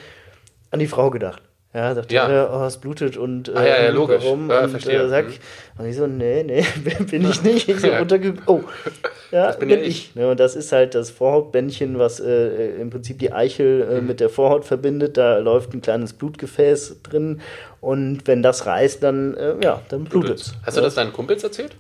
[0.72, 1.42] an die Frau gedacht.
[1.76, 2.30] Ja, dachte ja.
[2.30, 4.24] er, oh, es blutet und äh, ah, ja, ja, logisch.
[4.24, 4.50] warum?
[4.50, 4.98] Ja, und verstehe.
[4.98, 5.34] Äh, sag, mhm.
[5.78, 6.64] und ich so, nee, nee,
[7.12, 7.68] bin ich nicht.
[7.68, 8.64] Ich so runtergekommen.
[8.64, 8.70] Oh,
[9.32, 9.88] ja, das bin, bin ich.
[9.88, 10.16] ich.
[10.16, 14.08] Ja, und das ist halt das Vorhautbändchen, was äh, im Prinzip die Eichel äh, mhm.
[14.08, 15.18] mit der Vorhaut verbindet.
[15.18, 17.42] Da läuft ein kleines Blutgefäß drin
[17.82, 20.54] und wenn das reißt, dann, äh, ja, dann blutet es.
[20.66, 21.76] Hast du das deinen Kumpels erzählt?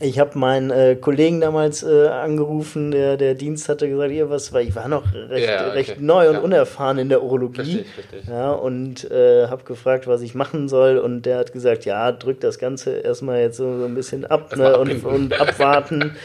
[0.00, 4.52] Ich habe meinen äh, Kollegen damals äh, angerufen, der, der Dienst hatte gesagt, hier was,
[4.52, 5.70] weil ich war noch recht, ja, okay.
[5.70, 6.40] recht neu und ja.
[6.40, 7.60] unerfahren in der Urologie.
[7.60, 8.28] Richtig, richtig.
[8.28, 10.98] Ja, und äh, habe gefragt, was ich machen soll.
[10.98, 14.56] Und der hat gesagt, ja, drück das Ganze erstmal jetzt so, so ein bisschen ab
[14.56, 16.16] ne, und, und abwarten.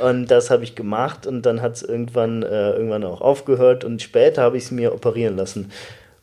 [0.00, 4.00] Und das habe ich gemacht und dann hat es irgendwann, äh, irgendwann auch aufgehört und
[4.00, 5.72] später habe ich es mir operieren lassen.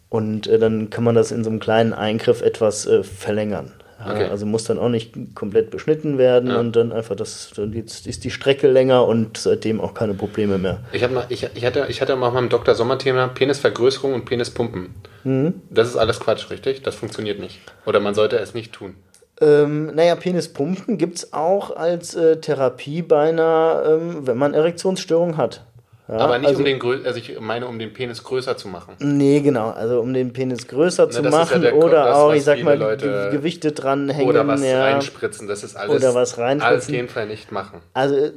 [0.07, 3.73] Und äh, dann kann man das in so einem kleinen Eingriff etwas äh, verlängern.
[4.03, 4.25] Okay.
[4.25, 6.59] Also muss dann auch nicht komplett beschnitten werden ja.
[6.59, 10.79] und dann einfach das, dann ist die Strecke länger und seitdem auch keine Probleme mehr.
[10.93, 12.75] Ich, hab mal, ich, ich, hatte, ich hatte mal dem Dr.
[12.75, 14.95] Sommer-Thema Penisvergrößerung und Penispumpen.
[15.23, 15.61] Mhm.
[15.69, 16.83] Das ist alles Quatsch, richtig?
[16.83, 17.59] Das funktioniert nicht.
[17.85, 18.95] Oder man sollte es nicht tun.
[19.41, 25.65] Ähm, naja, Penispumpen gibt es auch als äh, Therapie beinahe, ähm, wenn man Erektionsstörung hat.
[26.09, 28.95] Ja, aber nicht also, um den also ich meine, um den Penis größer zu machen.
[28.97, 29.69] Nee, genau.
[29.69, 32.77] Also um den Penis größer Na, zu machen ja oder das, auch, ich sag mal,
[32.77, 34.27] Leute, Gewichte dranhängen.
[34.27, 34.85] Oder was ja.
[34.85, 35.95] reinspritzen, das ist alles.
[35.95, 36.73] Oder was reinspritzen.
[36.73, 37.81] Alles jeden Fall nicht machen.
[37.93, 38.31] Also äh,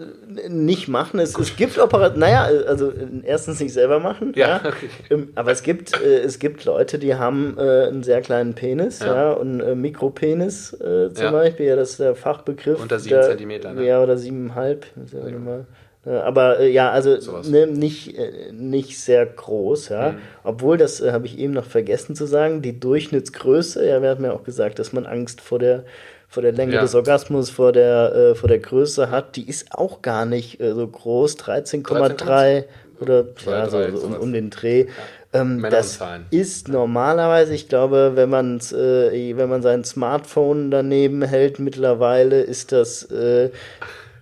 [0.50, 1.18] nicht machen.
[1.18, 4.32] Es, es gibt Operationen, naja, also erstens nicht selber machen.
[4.37, 4.61] Ja.
[4.62, 4.72] ja.
[5.08, 9.00] Ähm, aber es gibt, äh, es gibt Leute, die haben äh, einen sehr kleinen Penis,
[9.00, 12.82] ja, ja und äh, Mikropenis äh, zum Beispiel, ja, das ist der Fachbegriff.
[12.82, 13.87] Unter sieben Zentimeter, ne?
[13.87, 14.87] Ja, oder siebeneinhalb.
[15.11, 15.28] Ja.
[15.28, 15.64] Äh,
[16.11, 17.17] aber äh, ja, also
[17.49, 20.12] ne, nicht, äh, nicht sehr groß, ja.
[20.12, 20.19] Mhm.
[20.43, 24.25] Obwohl, das äh, habe ich eben noch vergessen zu sagen, die Durchschnittsgröße, ja, wir hatten
[24.25, 25.85] ja auch gesagt, dass man Angst vor der,
[26.27, 26.81] vor der Länge ja.
[26.81, 30.75] des Orgasmus, vor der, äh, vor der Größe hat, die ist auch gar nicht äh,
[30.75, 32.65] so groß, 13,3
[33.01, 34.87] oder ja, so, so um, um, den Dreh.
[34.87, 35.41] Ja.
[35.41, 35.99] Ähm, das
[36.31, 42.73] ist normalerweise, ich glaube, wenn man äh, wenn man sein Smartphone daneben hält mittlerweile, ist
[42.73, 43.51] das äh,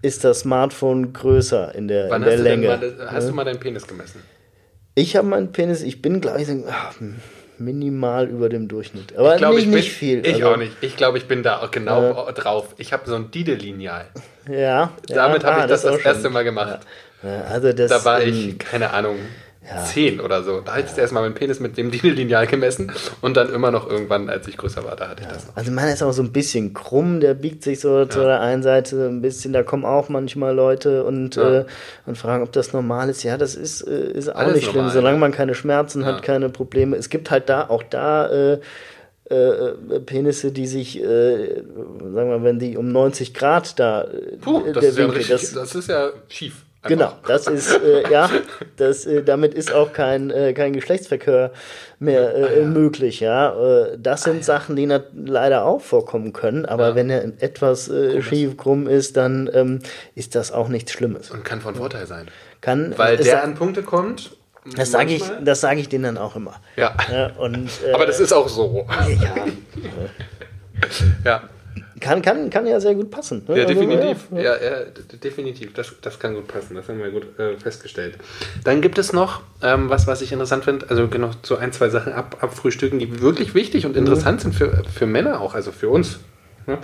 [0.03, 2.79] ist das Smartphone größer in der, Wann in der hast Länge.
[2.79, 4.23] Du mal, hast du mal deinen Penis gemessen?
[4.95, 6.95] Ich habe meinen Penis, ich bin, glaube ich, ach,
[7.59, 9.17] minimal über dem Durchschnitt.
[9.17, 10.27] Aber ich glaub, nicht, ich bin, nicht viel.
[10.27, 10.73] Ich also, auch nicht.
[10.81, 12.75] Ich glaube, ich bin da auch genau äh, drauf.
[12.79, 14.07] Ich habe so ein Dide-Lineal.
[14.49, 14.93] Ja.
[15.09, 16.81] Damit ja, habe ah, ich das das, das erste Mal gemacht.
[17.23, 17.43] Ja.
[17.43, 19.17] Also das, da war ich, keine Ahnung,
[19.71, 19.85] ja.
[19.85, 20.61] 10 oder so.
[20.61, 21.03] Da hatte ich ja.
[21.03, 24.85] erstmal meinen Penis mit dem Dino-Lineal gemessen und dann immer noch irgendwann, als ich größer
[24.85, 25.57] war, da hatte ich das noch.
[25.57, 28.63] Also meiner ist auch so ein bisschen krumm, der biegt sich so zu der einen
[28.63, 31.65] Seite ein bisschen, da kommen auch manchmal Leute und, äh,
[32.07, 33.23] und fragen, ob das normal ist.
[33.23, 36.49] Ja, das ist, äh, ist auch Alles nicht schlimm, solange man keine Schmerzen hat, keine
[36.49, 36.97] Probleme.
[36.97, 38.61] Es gibt halt da auch da äh,
[39.31, 44.09] äh, äh, Penisse, die sich, äh, sagen wir mal, wenn die um 90 Grad da
[44.41, 46.65] Puh, das, ist ja richtig, das, das, ist ja schief.
[46.83, 48.31] Genau, das ist, äh, ja,
[48.79, 51.53] das, äh, damit ist auch kein, äh, kein Geschlechtsverkehr
[51.99, 52.67] mehr äh, ah, ja.
[52.67, 53.53] möglich, ja.
[53.53, 54.43] Äh, das sind ah, ja.
[54.43, 56.95] Sachen, die leider auch vorkommen können, aber ja.
[56.95, 59.81] wenn er etwas äh, schief krumm ist, dann ähm,
[60.15, 61.31] ist das auch nichts Schlimmes.
[61.31, 62.29] Und kann von Vorteil sein.
[62.63, 64.37] Kann, Weil der an Punkte kommt.
[64.77, 66.61] Das sage ich, das ich denen dann auch immer.
[66.77, 66.95] Ja.
[67.13, 68.87] ja und, aber das ist auch so.
[69.07, 69.47] Ja.
[71.25, 71.43] ja.
[72.01, 73.45] Kann, kann, kann ja sehr gut passen.
[73.47, 73.59] Ne?
[73.59, 74.29] Ja, also, definitiv.
[74.33, 74.57] Ja, ja.
[74.57, 74.77] ja,
[75.23, 75.75] definitiv.
[75.75, 76.75] Das, das kann gut passen.
[76.75, 78.17] Das haben wir gut äh, festgestellt.
[78.65, 80.89] Dann gibt es noch ähm, was, was ich interessant finde.
[80.89, 84.43] Also genau so ein, zwei Sachen ab, abfrühstücken, die wirklich wichtig und interessant mhm.
[84.43, 86.21] sind für, für Männer auch, also für uns.
[86.67, 86.79] Ne?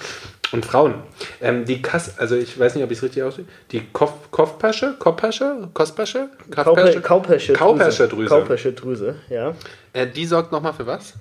[0.52, 0.94] Und Frauen.
[1.40, 3.46] Ähm, die Kass, also ich weiß nicht, ob ich es richtig aussehe.
[3.72, 8.28] Die Kopfpasche, Kopfpasche, Kostpasche, Kaupasche, Kaupasche-Drüse.
[8.28, 9.54] Kaupasche-Drüse, ja.
[9.92, 11.14] Äh, die sorgt nochmal für was?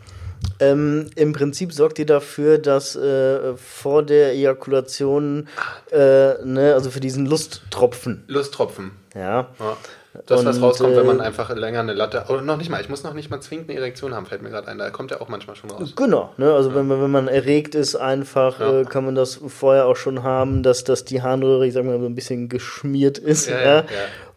[0.59, 5.47] Ähm, Im Prinzip sorgt die dafür, dass äh, vor der Ejakulation,
[5.91, 8.23] äh, ne, also für diesen Lusttropfen.
[8.27, 8.91] Lusttropfen.
[9.13, 9.47] Ja.
[9.59, 9.77] ja.
[10.25, 12.25] Das, und, was rauskommt, wenn man äh, einfach länger eine Latte.
[12.29, 14.49] Oder noch nicht mal, ich muss noch nicht mal zwingend eine Erektion haben, fällt mir
[14.49, 14.77] gerade ein.
[14.77, 15.93] Da kommt ja auch manchmal schon raus.
[15.95, 16.53] Genau, ne?
[16.53, 16.75] also ja.
[16.75, 18.81] wenn, man, wenn man erregt ist, einfach ja.
[18.81, 21.99] äh, kann man das vorher auch schon haben, dass, dass die Harnröhre, ich sag mal,
[21.99, 23.49] so ein bisschen geschmiert ist.
[23.49, 23.83] Ja,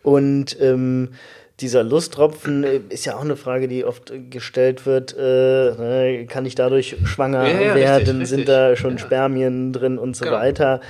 [0.02, 1.10] Und ähm,
[1.60, 5.16] dieser Lusttropfen äh, ist ja auch eine Frage, die oft gestellt wird.
[5.16, 7.98] Äh, ne, kann ich dadurch schwanger ja, ja, werden?
[7.98, 8.28] Richtig, richtig.
[8.28, 8.98] Sind da schon ja.
[8.98, 10.36] Spermien drin und so genau.
[10.36, 10.80] weiter?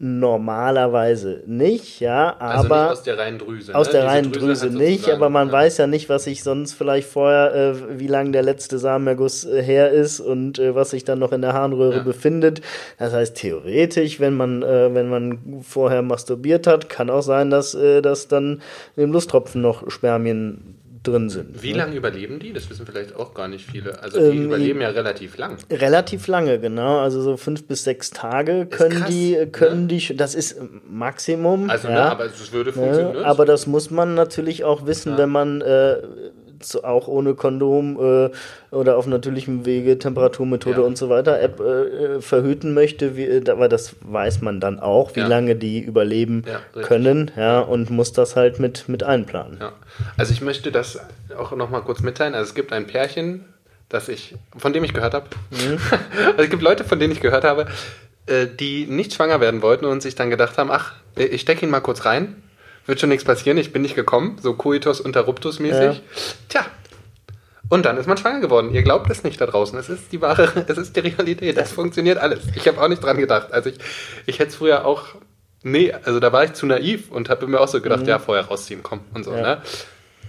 [0.00, 2.88] Normalerweise nicht, ja, aber.
[2.88, 3.74] Also nicht aus der reinen Drüse.
[3.76, 3.92] Aus ne?
[3.92, 5.52] der reinen Drüse, Drüse nicht, aber man ja.
[5.52, 9.62] weiß ja nicht, was sich sonst vielleicht vorher, äh, wie lange der letzte Samenerguss äh,
[9.62, 12.02] her ist und äh, was sich dann noch in der Harnröhre ja.
[12.02, 12.60] befindet.
[12.98, 17.76] Das heißt, theoretisch, wenn man, äh, wenn man vorher masturbiert hat, kann auch sein, dass,
[17.76, 18.62] äh, dass dann
[18.96, 20.74] im Lusttropfen noch Spermien
[21.04, 21.62] drin sind.
[21.62, 21.78] Wie ne?
[21.78, 22.52] lange überleben die?
[22.52, 24.02] Das wissen vielleicht auch gar nicht viele.
[24.02, 25.58] Also die ähm, überleben ja relativ lang.
[25.70, 26.98] Relativ lange, genau.
[26.98, 29.46] Also so fünf bis sechs Tage können krass, die, ne?
[29.46, 29.88] können ne?
[29.88, 30.56] die, das ist
[30.88, 31.70] Maximum.
[31.70, 33.16] Also, ne, ja, ne, aber es würde funktionieren.
[33.18, 33.24] Ne?
[33.24, 35.18] Aber das muss man natürlich auch wissen, ja.
[35.18, 35.98] wenn man äh,
[36.82, 38.30] auch ohne Kondom äh,
[38.74, 40.86] oder auf natürlichem Wege, Temperaturmethode ja.
[40.86, 45.20] und so weiter App äh, verhüten möchte, wie, aber das weiß man dann auch, wie
[45.20, 45.26] ja.
[45.26, 49.58] lange die überleben ja, können, ja, und muss das halt mit, mit einplanen.
[50.16, 50.98] Also ich möchte das
[51.36, 52.34] auch nochmal kurz mitteilen.
[52.34, 53.44] Also es gibt ein Pärchen,
[53.88, 55.26] das ich, von dem ich gehört habe.
[55.50, 55.78] Mhm.
[56.26, 57.66] also es gibt Leute, von denen ich gehört habe,
[58.26, 61.70] äh, die nicht schwanger werden wollten und sich dann gedacht haben, ach, ich stecke ihn
[61.70, 62.36] mal kurz rein
[62.86, 65.96] wird schon nichts passieren, ich bin nicht gekommen, so Coitus interruptus mäßig.
[65.96, 66.00] Ja.
[66.48, 66.66] Tja.
[67.70, 68.74] Und dann ist man schwanger geworden.
[68.74, 69.78] Ihr glaubt es nicht da draußen.
[69.78, 71.56] Es ist die wahre, es ist die Realität.
[71.56, 72.40] Es funktioniert alles.
[72.54, 73.52] Ich habe auch nicht dran gedacht.
[73.52, 73.78] Also ich,
[74.26, 75.06] ich hätte es früher auch,
[75.62, 78.08] nee, also da war ich zu naiv und habe mir auch so gedacht, mhm.
[78.08, 79.34] ja, vorher rausziehen, komm und so.
[79.34, 79.42] Ja.
[79.42, 79.62] Ne?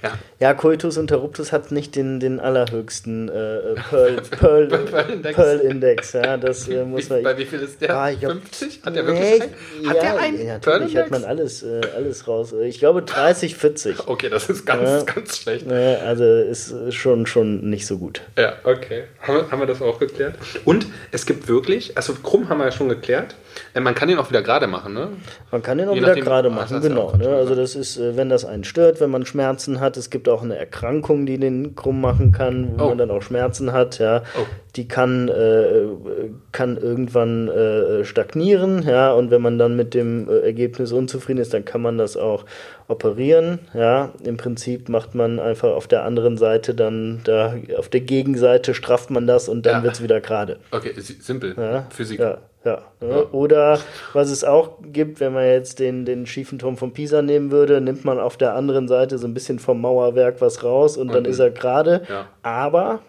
[0.05, 0.19] Ja.
[0.39, 6.13] ja, Coitus interruptus hat nicht den, den allerhöchsten äh, Pearl, Pearl, Pearl, Index.
[6.13, 7.23] Ja, das äh, muss man.
[7.23, 7.95] Bei wie viel ist der?
[7.95, 8.81] Ah, glaub, 50?
[8.85, 9.89] Hat der wirklich einen?
[9.89, 10.45] Hat ja, der einen?
[10.45, 12.53] Ja, natürlich hat man alles, äh, alles raus.
[12.63, 14.07] Ich glaube 30, 40.
[14.07, 15.13] Okay, das ist ganz, ja.
[15.13, 15.65] ganz schlecht.
[15.69, 18.21] Ja, also ist schon, schon nicht so gut.
[18.37, 19.05] Ja, okay.
[19.21, 20.35] Haben wir, haben wir das auch geklärt?
[20.65, 23.35] Und es gibt wirklich, also Krumm haben wir ja schon geklärt.
[23.73, 25.09] Äh, man kann den auch wieder gerade machen, ne?
[25.51, 27.15] Man kann den auch Je wieder gerade machen, genau.
[27.15, 27.29] Ne?
[27.29, 29.94] Also das ist, äh, wenn das einen stört, wenn man Schmerzen hat.
[29.97, 32.87] Es gibt auch eine Erkrankung, die den krumm machen kann, wo oh.
[32.89, 33.99] man dann auch Schmerzen hat.
[33.99, 34.45] Ja, oh.
[34.75, 35.87] die kann äh,
[36.51, 38.83] kann irgendwann äh, stagnieren.
[38.83, 42.17] Ja, und wenn man dann mit dem äh, Ergebnis unzufrieden ist, dann kann man das
[42.17, 42.45] auch
[42.87, 43.59] operieren.
[43.73, 48.73] Ja, im Prinzip macht man einfach auf der anderen Seite dann da auf der Gegenseite
[48.73, 49.83] strafft man das und dann ja.
[49.83, 50.59] wird es wieder gerade.
[50.71, 51.55] Okay, simpel.
[51.57, 51.87] Ja?
[51.89, 52.19] Physik.
[52.19, 52.39] Ja.
[52.65, 52.81] Ja?
[53.31, 53.79] Oder
[54.13, 57.79] was es auch gibt, wenn man jetzt den, den schiefen Turm von Pisa nehmen würde,
[57.79, 61.25] nimmt man auf der anderen Seite so ein bisschen vom Mauerwerk was raus und, dann
[61.25, 62.01] ist er gerade.
[62.09, 62.27] Ja.
[62.41, 62.99] Aber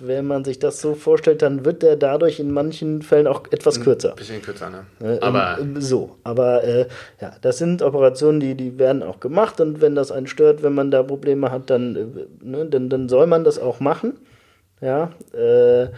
[0.00, 3.80] wenn man sich das so vorstellt, dann wird der dadurch in manchen Fällen auch etwas
[3.80, 4.10] kürzer.
[4.10, 4.84] Ein bisschen kürzer, ne?
[4.98, 6.86] ne aber so, aber äh,
[7.20, 10.74] ja, das sind Operationen, die, die werden auch gemacht und wenn das einen stört, wenn
[10.74, 14.18] man da Probleme hat, dann, äh, ne, dann, dann soll man das auch machen.
[14.82, 15.88] Ja, äh,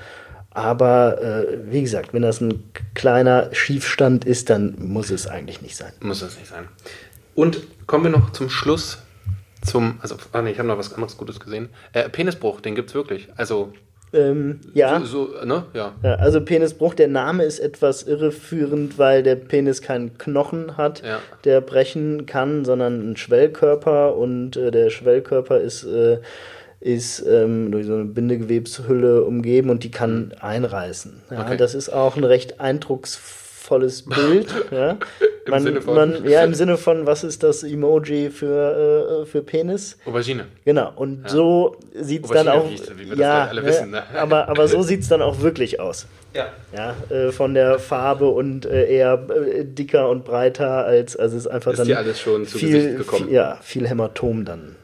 [0.59, 5.77] aber äh, wie gesagt, wenn das ein kleiner Schiefstand ist, dann muss es eigentlich nicht
[5.77, 5.93] sein.
[6.01, 6.67] Muss es nicht sein.
[7.37, 8.99] Und kommen wir noch zum Schluss
[9.63, 11.69] zum, also, ah nee, ich habe noch was anderes Gutes gesehen.
[11.93, 13.29] Äh, Penisbruch, den gibt es wirklich.
[13.37, 13.73] Also.
[14.13, 14.99] Ähm, ja.
[15.01, 15.67] So, so, ne?
[15.75, 15.93] ja.
[16.03, 16.15] ja.
[16.15, 21.21] Also Penisbruch, der Name ist etwas irreführend, weil der Penis keinen Knochen hat, ja.
[21.45, 26.19] der brechen kann, sondern einen Schwellkörper und äh, der Schwellkörper ist äh,
[26.81, 31.23] ist ähm, durch so eine Bindegewebshülle umgeben und die kann einreißen.
[31.31, 31.57] Ja, okay.
[31.57, 34.55] Das ist auch ein recht eindrucksvolles Bild.
[34.71, 34.99] ja.
[35.49, 35.95] Im man, Sinne von?
[35.95, 39.97] Man, ja, im Sinne von, was ist das Emoji für, äh, für Penis?
[40.05, 40.47] Aubergine.
[40.65, 41.29] Genau, und ja.
[41.31, 42.71] so sieht es dann auch.
[42.71, 44.03] Wir ja, wissen, ne?
[44.15, 46.07] aber, aber so sieht es dann auch wirklich aus.
[46.35, 46.53] Ja.
[46.77, 51.47] Ja, äh, von der Farbe und äh, eher äh, dicker und breiter als, also es
[51.47, 51.87] ist einfach ist dann.
[51.87, 53.25] Ist dir alles schon zu viel, Gesicht gekommen?
[53.25, 54.77] Viel, ja, viel Hämatom dann.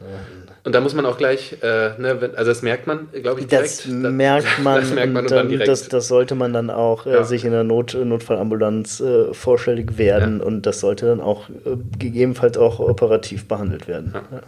[0.63, 3.85] Und da muss man auch gleich, äh, ne, also das merkt man, glaube ich, direkt.
[3.85, 5.67] Das merkt man, das merkt man und, und dann direkt.
[5.69, 7.23] Das, das, sollte man dann auch äh, ja.
[7.23, 10.45] sich in der Not, Notfallambulanz äh, vorstellig werden ja.
[10.45, 14.15] und das sollte dann auch äh, gegebenenfalls auch operativ behandelt werden.
[14.15, 14.41] Ja.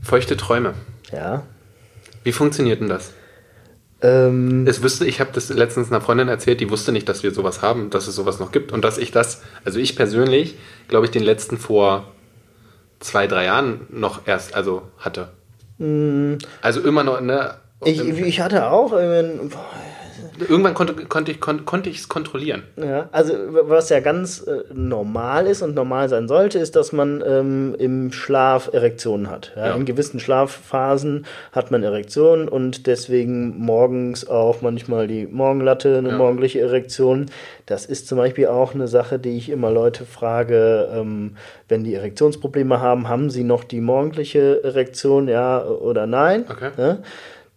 [0.00, 0.74] Feuchte Träume.
[1.10, 1.42] Ja.
[2.22, 3.12] Wie funktioniert denn das?
[4.02, 7.32] Ähm, es wüsste, ich habe das letztens einer Freundin erzählt, die wusste nicht, dass wir
[7.32, 10.56] sowas haben, dass es sowas noch gibt und dass ich das, also ich persönlich,
[10.88, 12.08] glaube ich, den letzten vor
[12.98, 15.28] zwei, drei Jahren noch erst, also hatte.
[15.78, 16.34] Mm.
[16.62, 17.54] Also immer noch, ne?
[17.84, 18.92] Ich, ich hatte auch,
[20.48, 22.62] irgendwann konnte, konnte ich kon, konnte es kontrollieren.
[22.76, 27.22] Ja, also was ja ganz äh, normal ist und normal sein sollte, ist, dass man
[27.26, 29.52] ähm, im Schlaf Erektionen hat.
[29.56, 29.68] Ja?
[29.68, 29.74] Ja.
[29.74, 36.16] In gewissen Schlafphasen hat man Erektionen und deswegen morgens auch manchmal die Morgenlatte, eine ja.
[36.16, 37.26] morgendliche Erektion.
[37.66, 41.36] Das ist zum Beispiel auch eine Sache, die ich immer Leute frage, ähm,
[41.68, 46.44] wenn die Erektionsprobleme haben, haben sie noch die morgendliche Erektion, ja oder nein?
[46.48, 46.96] Okay.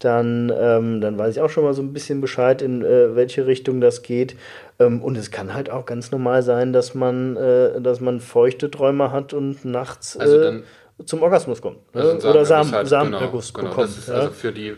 [0.03, 3.47] Dann, ähm, dann weiß ich auch schon mal so ein bisschen Bescheid, in äh, welche
[3.47, 4.35] Richtung das geht.
[4.79, 8.69] Ähm, und es kann halt auch ganz normal sein, dass man, äh, dass man feuchte
[8.69, 10.61] Träume hat und nachts also äh,
[11.05, 11.77] zum Orgasmus kommt.
[11.93, 12.29] Also ne?
[12.29, 13.89] Oder Sam halt, Samenerguss genau, genau, bekommt.
[13.89, 14.15] Das ist ja?
[14.15, 14.73] also für die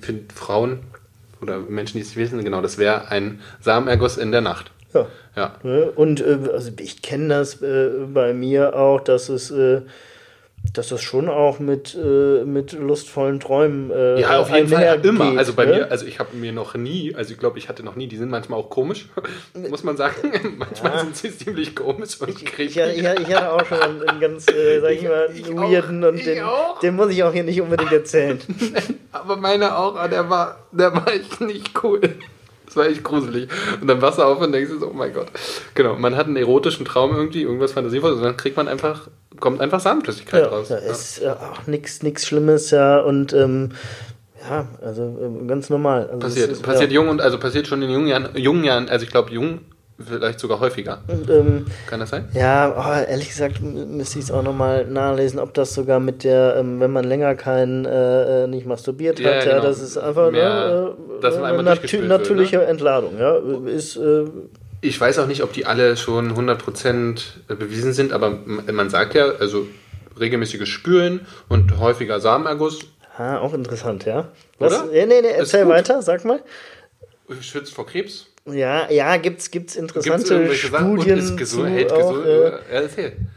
[0.00, 0.80] für Frauen
[1.40, 4.72] oder Menschen, die es wissen, genau, das wäre ein Samenerguss in der Nacht.
[4.92, 5.06] Ja.
[5.36, 5.52] ja.
[5.62, 5.90] Ne?
[5.92, 9.82] Und äh, also ich kenne das äh, bei mir auch, dass es äh,
[10.72, 13.90] dass das schon auch mit, äh, mit lustvollen Träumen.
[13.90, 15.36] Äh, ja, auf jeden Fall immer.
[15.36, 15.72] also bei ne?
[15.72, 18.16] mir, also ich habe mir noch nie, also ich glaube, ich hatte noch nie, die
[18.16, 19.08] sind manchmal auch komisch,
[19.70, 20.14] muss man sagen.
[20.58, 20.98] manchmal ja.
[21.00, 24.80] sind sie ziemlich komisch und ich, ich, ich, ich, hatte auch schon einen, ganz, äh,
[24.80, 26.44] sag ich mal, weirden und den,
[26.82, 28.38] den, muss ich auch hier nicht unbedingt erzählen.
[29.12, 32.00] Aber meine auch, ah, der war, der war echt nicht cool.
[32.68, 33.48] Das war echt gruselig.
[33.80, 35.28] Und dann wachst du auf und denkst so, oh mein Gott.
[35.74, 39.08] Genau, man hat einen erotischen Traum irgendwie, irgendwas fantasievolles und dann kriegt man einfach,
[39.40, 40.68] kommt einfach Samenflüssigkeit ja, raus.
[40.68, 40.76] Ja.
[40.76, 43.00] ist ja auch nichts Schlimmes, ja.
[43.00, 43.70] Und ähm,
[44.48, 46.08] ja, also äh, ganz normal.
[46.08, 46.96] Also passiert, ist, passiert ja.
[46.96, 49.60] jung und also passiert schon in jungen Jahren, jungen Jahren, also ich glaube jung
[50.04, 51.02] vielleicht sogar häufiger.
[51.08, 52.28] Ähm, Kann das sein?
[52.32, 56.56] Ja, oh, ehrlich gesagt müsste ich es auch nochmal nachlesen, ob das sogar mit der,
[56.56, 59.56] ähm, wenn man länger kein, äh, äh nicht masturbiert ja, hat, genau.
[59.56, 62.68] ja, das ist einfach Mehr, ne, äh, eine natür natürliche wird, ne?
[62.68, 63.96] Entladung, ja, ist...
[63.96, 64.26] Äh,
[64.80, 69.26] ich weiß auch nicht, ob die alle schon 100% bewiesen sind, aber man sagt ja,
[69.40, 69.66] also
[70.20, 72.80] regelmäßiges Spülen und häufiger Samenerguss.
[73.16, 74.28] Ah, auch interessant, ja.
[74.60, 74.80] Was?
[74.80, 74.92] Oder?
[74.92, 76.40] Nee, nee, nee, erzähl weiter, sag mal.
[77.40, 78.28] Schützt vor Krebs?
[78.52, 81.18] Ja, ja, gibt's, gibt's interessante gibt's Studien.
[81.18, 82.52] Ist gesund, hält auch, äh,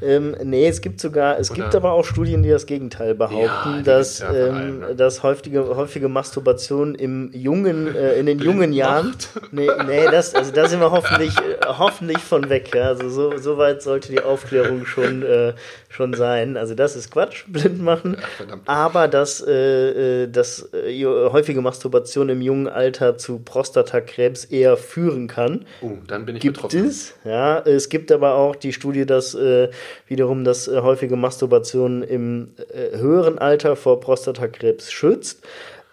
[0.02, 1.62] ähm, nee, es gibt sogar, es Oder?
[1.62, 4.96] gibt aber auch Studien, die das Gegenteil behaupten, ja, dass, ja ähm, ne?
[4.96, 9.16] dass häufige, häufige Masturbation im jungen, äh, in den jungen Jahren.
[9.54, 12.74] Nee, nee, das, also da sind wir hoffentlich, äh, hoffentlich von weg.
[12.74, 12.88] Ja?
[12.88, 15.54] Also so, so weit sollte die Aufklärung schon, äh,
[15.92, 16.58] schon sein.
[16.58, 18.18] Also das ist Quatsch, blind machen.
[18.40, 24.78] Ja, aber dass, äh, äh dass äh, häufige Masturbation im jungen Alter zu Prostatakrebs eher
[24.78, 25.66] führen kann.
[25.82, 26.86] Uh, dann bin ich gibt betroffen.
[26.86, 29.70] Es, ja, es gibt aber auch die Studie, dass äh,
[30.08, 35.44] wiederum das äh, häufige Masturbation im äh, höheren Alter vor Prostatakrebs schützt.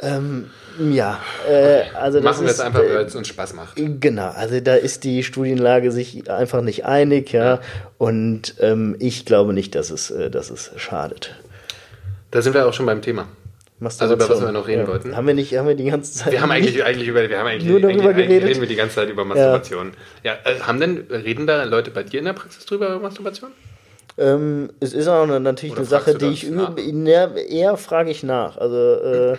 [0.01, 3.75] Ähm, ja, äh, also das machen wir es einfach, weil es uns Spaß macht.
[3.77, 7.61] Genau, also da ist die Studienlage sich einfach nicht einig, ja,
[7.99, 11.35] und ähm, ich glaube nicht, dass es, äh, dass es schadet.
[12.31, 13.27] Da sind wir auch schon beim Thema.
[13.81, 14.89] Also über was wir noch reden ja.
[14.89, 15.17] wollten.
[15.17, 16.33] Haben wir nicht, haben wir die ganze Zeit.
[16.33, 18.49] Wir haben eigentlich, eigentlich über, wir haben eigentlich, nur darüber eigentlich, geredet.
[18.49, 19.93] reden wir die ganze Zeit über Masturbation.
[20.25, 22.99] Ja, ja äh, haben denn, reden da Leute bei dir in der Praxis drüber über
[22.99, 23.51] Masturbation?
[24.17, 28.57] Ähm, es ist auch natürlich Oder eine Sache, die ich über, eher frage ich nach.
[28.57, 29.37] Also äh,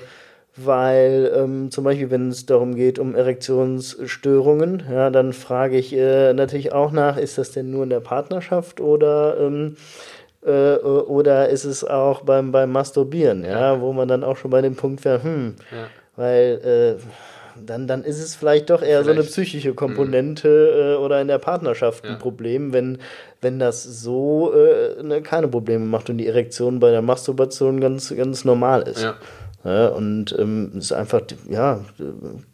[0.65, 6.33] weil ähm, zum Beispiel, wenn es darum geht, um Erektionsstörungen, ja, dann frage ich äh,
[6.33, 9.77] natürlich auch nach, ist das denn nur in der Partnerschaft oder, ähm,
[10.45, 14.51] äh, oder ist es auch beim, beim Masturbieren, ja, ja, wo man dann auch schon
[14.51, 15.87] bei dem Punkt wäre, hm, ja.
[16.15, 17.03] weil äh,
[17.65, 19.05] dann, dann ist es vielleicht doch eher vielleicht.
[19.05, 21.03] so eine psychische Komponente mhm.
[21.03, 22.17] oder in der Partnerschaft ein ja.
[22.17, 22.99] Problem, wenn,
[23.41, 28.13] wenn das so äh, ne, keine Probleme macht und die Erektion bei der Masturbation ganz,
[28.15, 29.03] ganz normal ist.
[29.03, 29.15] Ja.
[29.63, 31.81] Ja, und ähm, ist einfach, ja,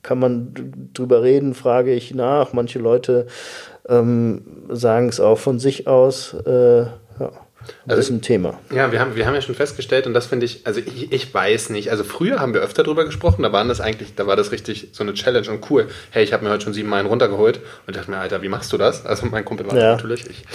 [0.01, 2.53] kann man drüber reden, frage ich nach.
[2.53, 3.27] Manche Leute
[3.87, 6.35] ähm, sagen es auch von sich aus.
[6.45, 6.81] Äh,
[7.19, 7.31] ja.
[7.85, 8.59] Das also, ist ein Thema.
[8.71, 11.33] Ja, wir haben, wir haben ja schon festgestellt, und das finde ich, also ich, ich
[11.33, 14.35] weiß nicht, also früher haben wir öfter drüber gesprochen, da waren das eigentlich, da war
[14.35, 15.87] das richtig so eine Challenge und cool.
[16.11, 18.71] Hey, ich habe mir heute schon sieben Meilen runtergeholt und dachte mir, Alter, wie machst
[18.73, 19.05] du das?
[19.05, 19.95] Also mein Kumpel war ja.
[19.95, 20.45] natürlich, ich,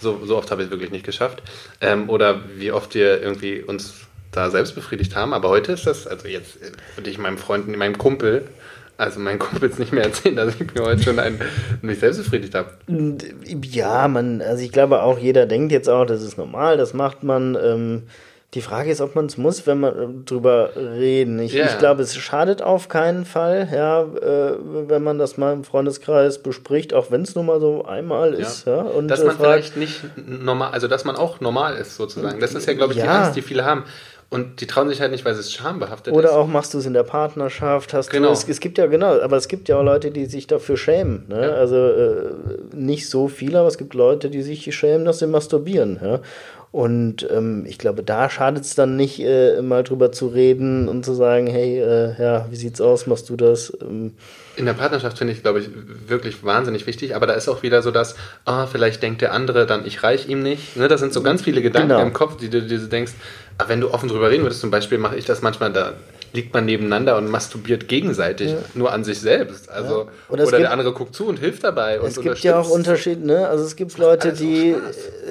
[0.00, 1.42] so, so oft habe ich es wirklich nicht geschafft.
[1.80, 3.94] Ähm, oder wie oft wir irgendwie uns
[4.32, 5.32] da selbst befriedigt haben.
[5.32, 6.58] Aber heute ist das, also jetzt
[6.96, 8.48] würde ich meinem Freund, meinem Kumpel,
[8.96, 11.40] also meinen Kumpels nicht mehr erzählen, dass ich mir heute schon einen,
[11.82, 12.70] mich selbst befriedigt habe.
[13.62, 17.22] Ja, man, also ich glaube auch, jeder denkt jetzt auch, das ist normal, das macht
[17.22, 17.56] man.
[17.60, 18.02] Ähm,
[18.54, 21.38] die Frage ist, ob man es muss, wenn man äh, drüber reden.
[21.38, 21.66] Ich, yeah.
[21.66, 24.56] ich glaube, es schadet auf keinen Fall, ja, äh,
[24.88, 28.66] wenn man das mal im Freundeskreis bespricht, auch wenn es nur mal so einmal ist.
[28.66, 28.76] Ja.
[28.76, 32.40] ja und, dass man äh, vielleicht nicht normal, also dass man auch normal ist sozusagen.
[32.40, 33.04] Das ist ja, glaube ich, ja.
[33.04, 33.84] die Angst, die viele haben.
[34.30, 36.34] Und die trauen sich halt nicht, weil es schambehaftet Oder ist.
[36.34, 38.28] Oder auch machst du es in der Partnerschaft, hast genau.
[38.28, 40.76] du es, es gibt ja genau, aber es gibt ja auch Leute, die sich dafür
[40.76, 41.24] schämen.
[41.28, 41.42] Ne?
[41.42, 41.50] Ja.
[41.52, 42.34] Also äh,
[42.74, 45.98] nicht so viele, aber es gibt Leute, die sich schämen, dass sie masturbieren.
[46.02, 46.20] Ja?
[46.70, 51.02] Und ähm, ich glaube, da schadet es dann nicht, äh, mal drüber zu reden und
[51.02, 53.72] zu sagen, hey, äh, ja, wie sieht's aus, machst du das?
[53.80, 54.12] Ähm,
[54.56, 55.70] in der Partnerschaft finde ich, glaube ich,
[56.08, 59.66] wirklich wahnsinnig wichtig, aber da ist auch wieder so, dass, ah, vielleicht denkt der andere
[59.66, 60.76] dann, ich reich ihm nicht.
[60.76, 62.02] Ne, das sind so ganz viele Gedanken genau.
[62.02, 63.12] im Kopf, die du dir denkst,
[63.56, 65.94] ah, wenn du offen drüber reden würdest, zum Beispiel mache ich das manchmal, da
[66.32, 68.58] liegt man nebeneinander und masturbiert gegenseitig ja.
[68.74, 69.70] nur an sich selbst.
[69.70, 70.00] Also, ja.
[70.00, 72.00] Oder, oder gibt, der andere guckt zu und hilft dabei.
[72.00, 73.48] Und es gibt ja auch Unterschiede, ne?
[73.48, 74.76] Also es gibt Leute, die,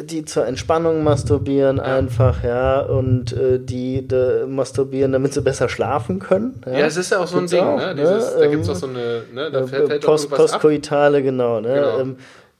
[0.03, 1.83] die zur Entspannung masturbieren ja.
[1.83, 4.07] einfach, ja, und äh, die
[4.47, 6.61] masturbieren, damit sie besser schlafen können.
[6.65, 7.95] Ja, es ist ja auch so ein Ding, auch, ne?
[7.95, 8.39] Dieses, ne?
[8.39, 9.51] Da gibt es auch so eine, ne?
[9.51, 11.73] Da fällt, fällt Post, Postkoitale, genau, ne?
[11.73, 11.99] Genau.
[11.99, 12.17] Ähm,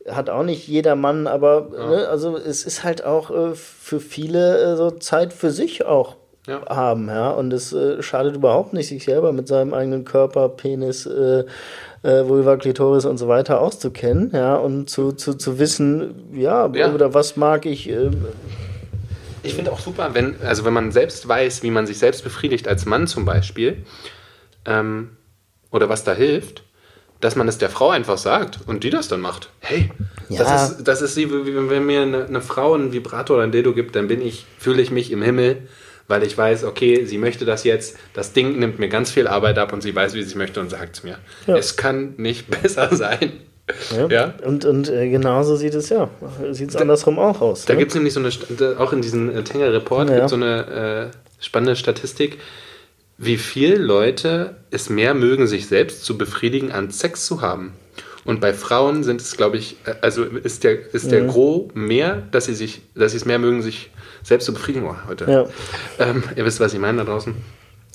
[0.10, 4.58] hat auch nicht jeder Mann, aber ne, also es ist halt auch äh, für viele
[4.58, 6.16] äh, so Zeit für sich auch
[6.48, 6.66] ja.
[6.68, 7.30] haben, ja.
[7.30, 11.44] Und es äh, schadet überhaupt nicht, sich selber mit seinem eigenen Körper, Penis, äh,
[12.04, 16.94] äh, Vulva, Klitoris und so weiter auszukennen, ja, und zu, zu, zu wissen, ja, ja.
[16.94, 17.90] oder was mag ich.
[17.90, 18.12] Äh,
[19.44, 22.68] ich finde auch super, wenn, also wenn man selbst weiß, wie man sich selbst befriedigt,
[22.68, 23.86] als Mann zum Beispiel,
[24.66, 25.12] ähm,
[25.72, 26.64] oder was da hilft,
[27.20, 29.50] dass man es der Frau einfach sagt und die das dann macht.
[29.60, 29.92] Hey,
[30.30, 30.44] ja.
[30.44, 33.74] das ist, das ist wie, wenn mir eine, eine Frau einen Vibrator oder ein Dildo
[33.74, 35.68] gibt, dann bin ich, fühle ich mich im Himmel
[36.08, 39.58] weil ich weiß, okay, sie möchte das jetzt, das Ding nimmt mir ganz viel Arbeit
[39.58, 41.18] ab und sie weiß, wie sie es möchte und sagt es mir.
[41.46, 41.58] Ja.
[41.58, 43.34] Es kann nicht besser sein.
[43.96, 44.08] Ja.
[44.08, 44.34] ja.
[44.46, 46.10] Und, und äh, genauso sieht es ja.
[46.52, 47.66] Sieht es andersrum auch aus.
[47.66, 47.80] Da ne?
[47.80, 50.16] gibt es nämlich so eine, auch in diesem äh, Tenger-Report ja.
[50.18, 52.38] gibt so eine äh, spannende Statistik,
[53.18, 57.74] wie viele Leute es mehr mögen, sich selbst zu befriedigen, an Sex zu haben.
[58.24, 61.28] Und bei Frauen sind es, glaube ich, äh, also ist der, ist der mhm.
[61.28, 63.90] Gros mehr, dass sie sich, dass sie es mehr mögen, sich
[64.24, 65.26] selbst zu befriedigen oh, heute.
[65.30, 65.46] Ja.
[66.06, 67.36] Ähm, ihr wisst, was ich meine da draußen.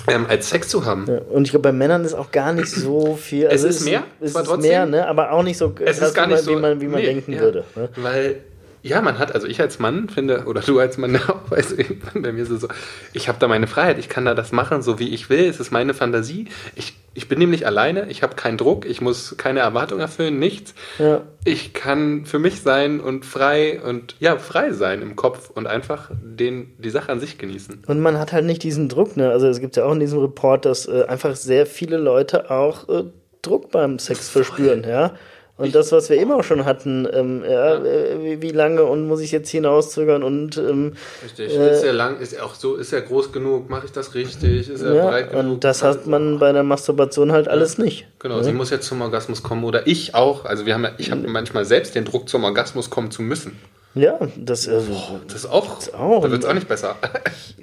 [0.09, 1.07] Ähm, als Sex zu haben.
[1.07, 3.47] Ja, und ich glaube, bei Männern ist auch gar nicht so viel.
[3.47, 5.07] Also es ist mehr, es ist mehr, ne?
[5.07, 7.33] aber auch nicht so, es ist gar nicht so, wie man, wie man nee, denken
[7.33, 7.65] ja, würde.
[7.77, 7.89] Ne?
[7.97, 8.37] Weil
[8.83, 12.21] ja, man hat, also ich als Mann finde, oder du als Mann auch, weißt du,
[12.21, 12.69] bei mir ist es so,
[13.13, 15.61] ich habe da meine Freiheit, ich kann da das machen, so wie ich will, es
[15.61, 16.49] ist meine Fantasie.
[16.75, 20.75] Ich, ich bin nämlich alleine, ich habe keinen Druck, ich muss keine Erwartung erfüllen, nichts.
[20.99, 21.23] Ja.
[21.45, 26.11] Ich kann für mich sein und frei und ja, frei sein im Kopf und einfach
[26.21, 27.85] den, die Sache an sich genießen.
[27.87, 29.31] Und man hat halt nicht diesen Druck, ne?
[29.31, 32.89] Also es gibt ja auch in diesem Report, dass äh, einfach sehr viele Leute auch
[32.89, 33.05] äh,
[33.43, 35.15] Druck beim Sex verspüren, ja.
[35.59, 37.85] Und ich, das, was wir eben auch schon hatten, ähm, ja, ja.
[37.85, 42.21] Äh, wie, lange und muss ich jetzt hinauszögern und ähm, richtig, äh, ist er lang,
[42.21, 45.31] ist auch so, ist er groß genug, mache ich das richtig, ist er ja, breit
[45.31, 45.45] genug?
[45.45, 48.07] Und das hat man bei der Masturbation halt alles nicht.
[48.19, 50.47] Genau, sie muss jetzt zum Orgasmus kommen oder ich auch.
[50.47, 53.59] Also wir haben ja, ich habe manchmal selbst den Druck, zum Orgasmus kommen zu müssen.
[53.95, 55.77] Ja, das, also, oh, das ist auch.
[55.77, 56.97] Das auch da wird es auch nicht besser.
[57.27, 57.57] ich,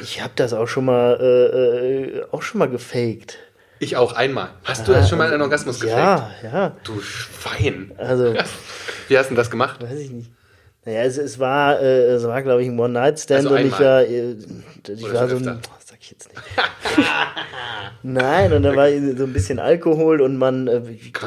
[0.00, 3.38] ich habe das auch schon mal äh, äh auch schon mal gefaked.
[3.82, 4.50] Ich auch einmal.
[4.62, 5.98] Hast du das schon mal einen Orgasmus gefaked?
[5.98, 6.76] Ja, ja.
[6.84, 7.90] Du Schwein.
[7.98, 8.32] Also.
[9.08, 9.82] Wie hast du das gemacht?
[9.82, 10.30] Weiß ich nicht.
[10.84, 14.02] Naja, es, es war, äh, es war, glaube ich, ein One-Night-Stand also und ich war,
[14.02, 14.36] äh,
[14.86, 16.42] ich Oder war so ein, oh, sag ich jetzt nicht.
[18.04, 20.82] Nein, und dann war so ein bisschen Alkohol und man, äh,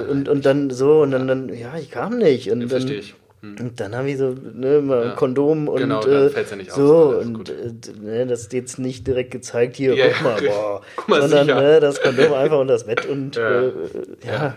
[0.10, 2.50] und, und dann so, und dann, dann, ja, ich kam nicht.
[2.52, 3.16] Und dann, verstehe ich.
[3.46, 3.66] Hm.
[3.66, 5.12] Und dann habe ich so ne, mal ja.
[5.12, 9.06] Kondom und genau, äh, ja nicht so aus, und äh, ne, das ist jetzt nicht
[9.06, 12.74] direkt gezeigt hier, ja, guck mal, boah, guck mal sondern ne, das Kondom einfach unter
[12.74, 13.72] das Bett und ja, äh,
[14.26, 14.56] ja.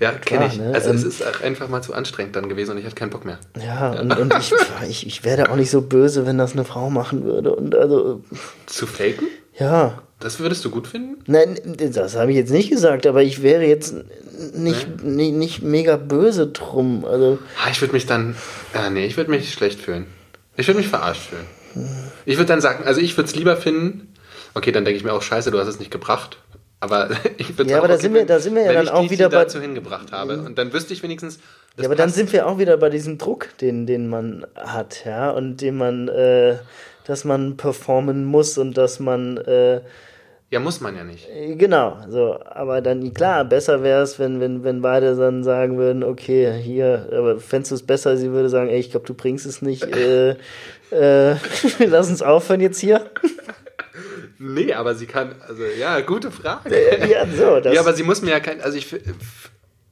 [0.00, 0.58] Ja, kenne ich.
[0.58, 0.72] Ne?
[0.72, 3.24] Also ähm, es ist einfach mal zu anstrengend dann gewesen und ich hatte keinen Bock
[3.24, 3.38] mehr.
[3.60, 4.52] Ja, und, und ich,
[4.88, 7.54] ich, ich werde auch nicht so böse, wenn das eine Frau machen würde.
[7.54, 8.22] Und also.
[8.66, 9.26] Zu faken?
[9.58, 10.02] Ja.
[10.20, 11.22] Das würdest du gut finden?
[11.26, 13.94] Nein, das habe ich jetzt nicht gesagt, aber ich wäre jetzt
[14.54, 15.30] nicht, nee.
[15.30, 17.04] nicht, nicht mega böse drum.
[17.04, 18.34] Also ah, ich würde mich dann,
[18.74, 20.06] äh, nee, ich würde mich schlecht fühlen.
[20.56, 21.46] Ich würde mich verarscht fühlen.
[22.26, 24.12] Ich würde dann sagen, also ich würde es lieber finden,
[24.54, 26.38] okay, dann denke ich mir auch, scheiße, du hast es nicht gebracht.
[26.80, 29.28] Aber ich würde Ja, aber da, sind wir, da sind wir ja dann auch wieder
[29.28, 29.36] bei.
[29.36, 30.40] dazu hingebracht habe.
[30.40, 31.38] Und dann wüsste ich wenigstens.
[31.76, 35.30] Ja, aber dann sind wir auch wieder bei diesem Druck, den, den man hat, ja,
[35.30, 36.56] und den man, äh,
[37.04, 39.36] dass man performen muss und dass man.
[39.36, 39.80] Äh,
[40.50, 41.28] ja, muss man ja nicht.
[41.28, 42.38] Äh, genau, so.
[42.44, 47.08] Aber dann, klar, besser wäre es, wenn, wenn, wenn beide dann sagen würden, okay, hier,
[47.12, 49.84] aber fändest du es besser, sie würde sagen, ey, ich glaube, du bringst es nicht,
[49.96, 50.30] äh,
[50.90, 51.36] äh,
[51.86, 53.10] lass uns aufhören jetzt hier.
[54.38, 56.70] nee, aber sie kann, also, ja, gute Frage.
[57.06, 57.60] Ja, so.
[57.62, 58.94] Das ja, aber sie muss mir ja kein, also ich,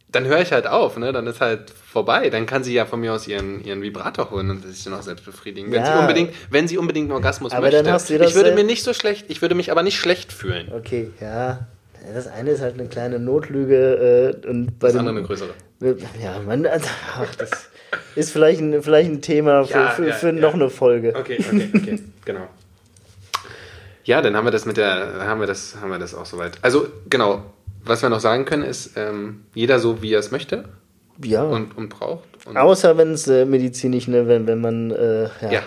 [0.08, 1.12] dann höre ich halt auf, ne?
[1.12, 2.30] Dann ist halt vorbei.
[2.30, 5.02] Dann kann sie ja von mir aus ihren, ihren Vibrator holen und sich dann auch
[5.02, 5.72] selbst befriedigen.
[5.72, 5.92] Wenn, ja.
[5.92, 7.82] sie unbedingt, wenn sie unbedingt einen Orgasmus aber möchte.
[7.82, 9.98] Dann hast du das ich würde mir nicht so schlecht, ich würde mich aber nicht
[9.98, 10.72] schlecht fühlen.
[10.72, 11.66] Okay, ja.
[12.14, 15.50] Das eine ist halt eine kleine Notlüge äh, und bei das andere eine größere.
[16.22, 16.66] Ja, man,
[17.16, 17.68] ach, das
[18.14, 21.14] ist vielleicht ein, vielleicht ein Thema für, ja, für, ja, für noch eine Folge.
[21.16, 22.48] Okay, okay, okay, genau.
[24.04, 26.58] Ja, dann haben wir das mit der, haben wir das, haben wir das auch soweit.
[26.62, 27.42] Also genau,
[27.88, 30.64] was wir noch sagen können, ist, ähm, jeder so, wie er es möchte.
[31.22, 31.42] Ja.
[31.44, 32.24] Und, und braucht.
[32.46, 35.62] Und Außer wenn es äh, medizinisch, ne, wenn, wenn man äh, ja, ja.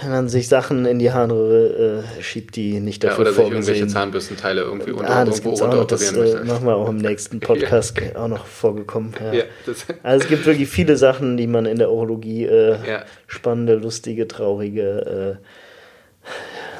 [0.00, 3.38] wenn man sich Sachen in die Harnröhre äh, schiebt, die nicht ja, dafür oder sich
[3.40, 5.86] irgendwelche vorgesehen Zahnbürstenteile irgendwie unter, Ah, das irgendwo gibt's auch noch.
[5.86, 6.44] Das äh, möchte.
[6.46, 9.12] machen wir auch im nächsten Podcast auch noch vorgekommen.
[9.22, 9.32] Ja.
[9.34, 9.44] Ja,
[10.02, 13.04] Also es gibt wirklich viele Sachen, die man in der Urologie äh, Ja.
[13.26, 15.38] spannende, lustige, traurige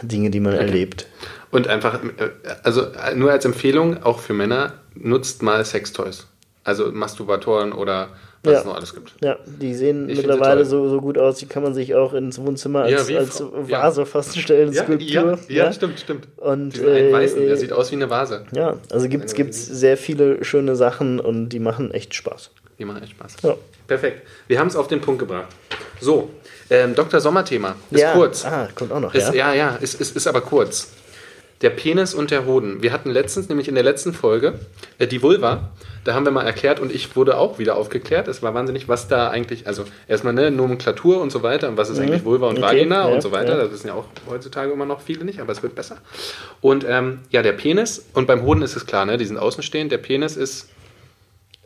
[0.03, 1.07] äh, Dinge, die man erlebt.
[1.51, 2.31] Und einfach, äh,
[2.63, 6.27] also äh, nur als Empfehlung, auch für Männer, nutzt mal Sextoys.
[6.65, 8.09] Also Masturbatoren oder
[8.43, 8.59] was Ja.
[8.61, 9.15] es noch alles gibt.
[9.23, 12.39] Ja, die sehen Ich mittlerweile so, so gut aus, die kann man sich auch ins
[12.39, 15.39] Wohnzimmer Ja, als, wie als Vase fast stellen, Ja, Skulptur.
[15.49, 16.29] ja, ja, stimmt, stimmt.
[16.37, 18.45] Und, Diesen äh, weißen, der sieht aus wie eine Vase.
[18.53, 22.51] Ja, also gibt es sehr viele schöne Sachen und die machen echt Spaß.
[22.79, 23.37] Die machen echt Spaß.
[23.43, 23.57] Ja.
[23.87, 24.27] Perfekt.
[24.47, 25.49] Wir haben es auf den Punkt gebracht.
[26.01, 26.31] So,
[26.71, 27.21] ähm, Dr.
[27.21, 27.75] Sommerthema.
[27.91, 28.13] Ist ja.
[28.13, 28.45] kurz.
[28.47, 29.53] Ah, kommt auch noch, Ist, ja.
[29.53, 30.93] ja, ja, ist, ist, ist aber kurz.
[31.63, 32.83] Der Penis und der Hoden.
[32.83, 34.59] Wir hatten letztens, nämlich in der letzten Folge,
[34.99, 35.73] äh, die Vulva.
[36.05, 38.29] Da haben wir mal erklärt und ich wurde auch wieder aufgeklärt.
[38.29, 41.91] Es war wahnsinnig, was da eigentlich, also erstmal ne, Nomenklatur und so weiter und was
[41.91, 42.65] ist eigentlich Vulva und Mhm.
[42.65, 43.57] Okay, Vagina ja, und so weiter.
[43.59, 43.63] ja.
[43.65, 45.99] Das wissen ja auch heutzutage immer noch viele nicht, aber es wird besser.
[46.63, 49.93] Und ähm, ja, der Penis und beim Hoden ist es klar, ne, die sind außenstehend.
[49.93, 50.71] Der Penis ist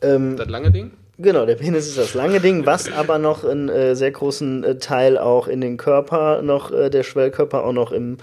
[0.03, 0.91] Ähm, das lange Ding.
[1.19, 4.79] Genau, der Penis ist das lange Ding, was aber noch einen äh, sehr großen äh,
[4.79, 8.17] Teil auch in den Körper noch, äh, der Schwellkörper auch noch im,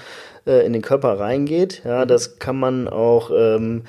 [0.46, 1.84] äh, in den Körper reingeht.
[1.86, 3.84] Ja, das kann man auch, ähm,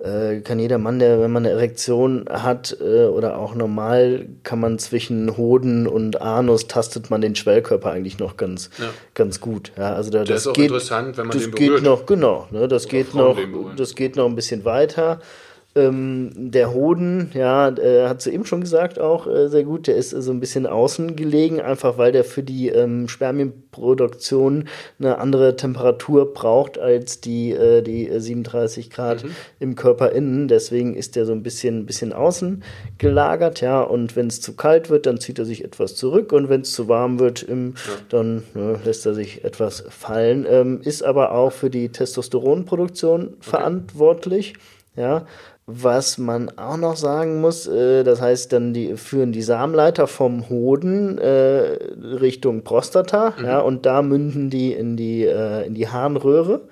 [0.00, 4.58] äh, kann jeder Mann, der, wenn man eine Erektion hat äh, oder auch normal, kann
[4.58, 8.86] man zwischen Hoden und Anus tastet man den Schwellkörper eigentlich noch ganz, Ja.
[9.14, 9.70] ganz gut.
[9.76, 11.84] Ja, also da, das ist auch geht, interessant, wenn man das den geht berührt.
[11.84, 15.20] noch, genau, ne, das geht Frauen noch, das geht noch ein bisschen weiter.
[15.74, 19.86] Ähm, der Hoden, ja, äh, hat sie eben schon gesagt, auch äh, sehr gut.
[19.86, 24.64] Der ist äh, so ein bisschen außen gelegen, einfach weil der für die ähm, Spermienproduktion
[24.98, 29.30] eine andere Temperatur braucht als die, äh, die äh, 37 Grad Mhm.
[29.60, 30.48] im Körper innen.
[30.48, 32.64] Deswegen ist der so ein bisschen, bisschen außen
[32.96, 33.80] gelagert, ja.
[33.82, 36.72] Und wenn es zu kalt wird, dann zieht er sich etwas zurück und wenn es
[36.72, 37.74] zu warm wird, im,
[38.08, 40.46] dann ne, lässt er sich etwas fallen.
[40.48, 44.54] Ähm, ist aber auch für die Testosteronproduktion verantwortlich,
[44.96, 45.26] ja.
[45.70, 50.48] Was man auch noch sagen muss, äh, das heißt, dann die, führen die Samenleiter vom
[50.48, 56.62] Hoden äh, Richtung Prostata, ja, und da münden die in die, äh, in die Harnröhre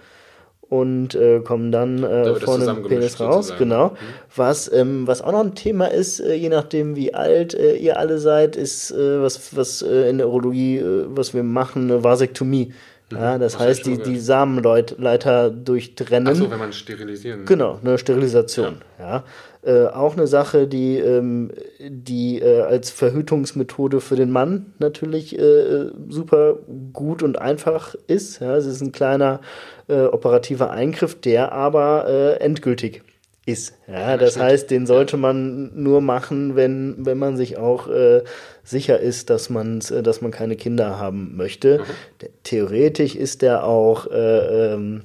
[0.70, 3.48] und äh, kommen dann äh, vorne im Penis raus.
[3.48, 3.58] sozusagen.
[3.58, 3.92] Genau.
[4.34, 8.18] Was, ähm, was auch noch ein Thema ist, äh, je nachdem wie alt ihr alle
[8.18, 12.72] seid, ist, was, was in der Urologie, was wir machen, eine Vasektomie.
[13.12, 16.26] Ja, das Was heißt, die, die Samenleiter durchtrennen.
[16.26, 17.44] Achso, wenn man sterilisieren.
[17.44, 18.78] Genau, eine Sterilisation.
[18.98, 19.22] Ja.
[19.62, 25.90] Äh, auch eine Sache, die, ähm, die äh, als Verhütungsmethode für den Mann natürlich äh,
[26.08, 26.58] super
[26.92, 28.40] gut und einfach ist.
[28.40, 28.56] Ja.
[28.56, 29.40] Es ist ein kleiner
[29.88, 33.02] äh, operativer Eingriff, der aber äh, endgültig
[33.46, 33.74] ist.
[33.86, 38.22] Ja, das heißt, den sollte man nur machen, wenn, wenn man sich auch äh,
[38.64, 41.80] sicher ist, dass, man's, äh, dass man keine Kinder haben möchte.
[42.20, 45.02] Der, theoretisch ist der auch äh, ähm,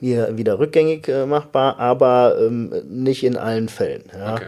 [0.00, 4.02] hier wieder rückgängig äh, machbar, aber ähm, nicht in allen Fällen.
[4.12, 4.34] Ja.
[4.34, 4.46] Okay.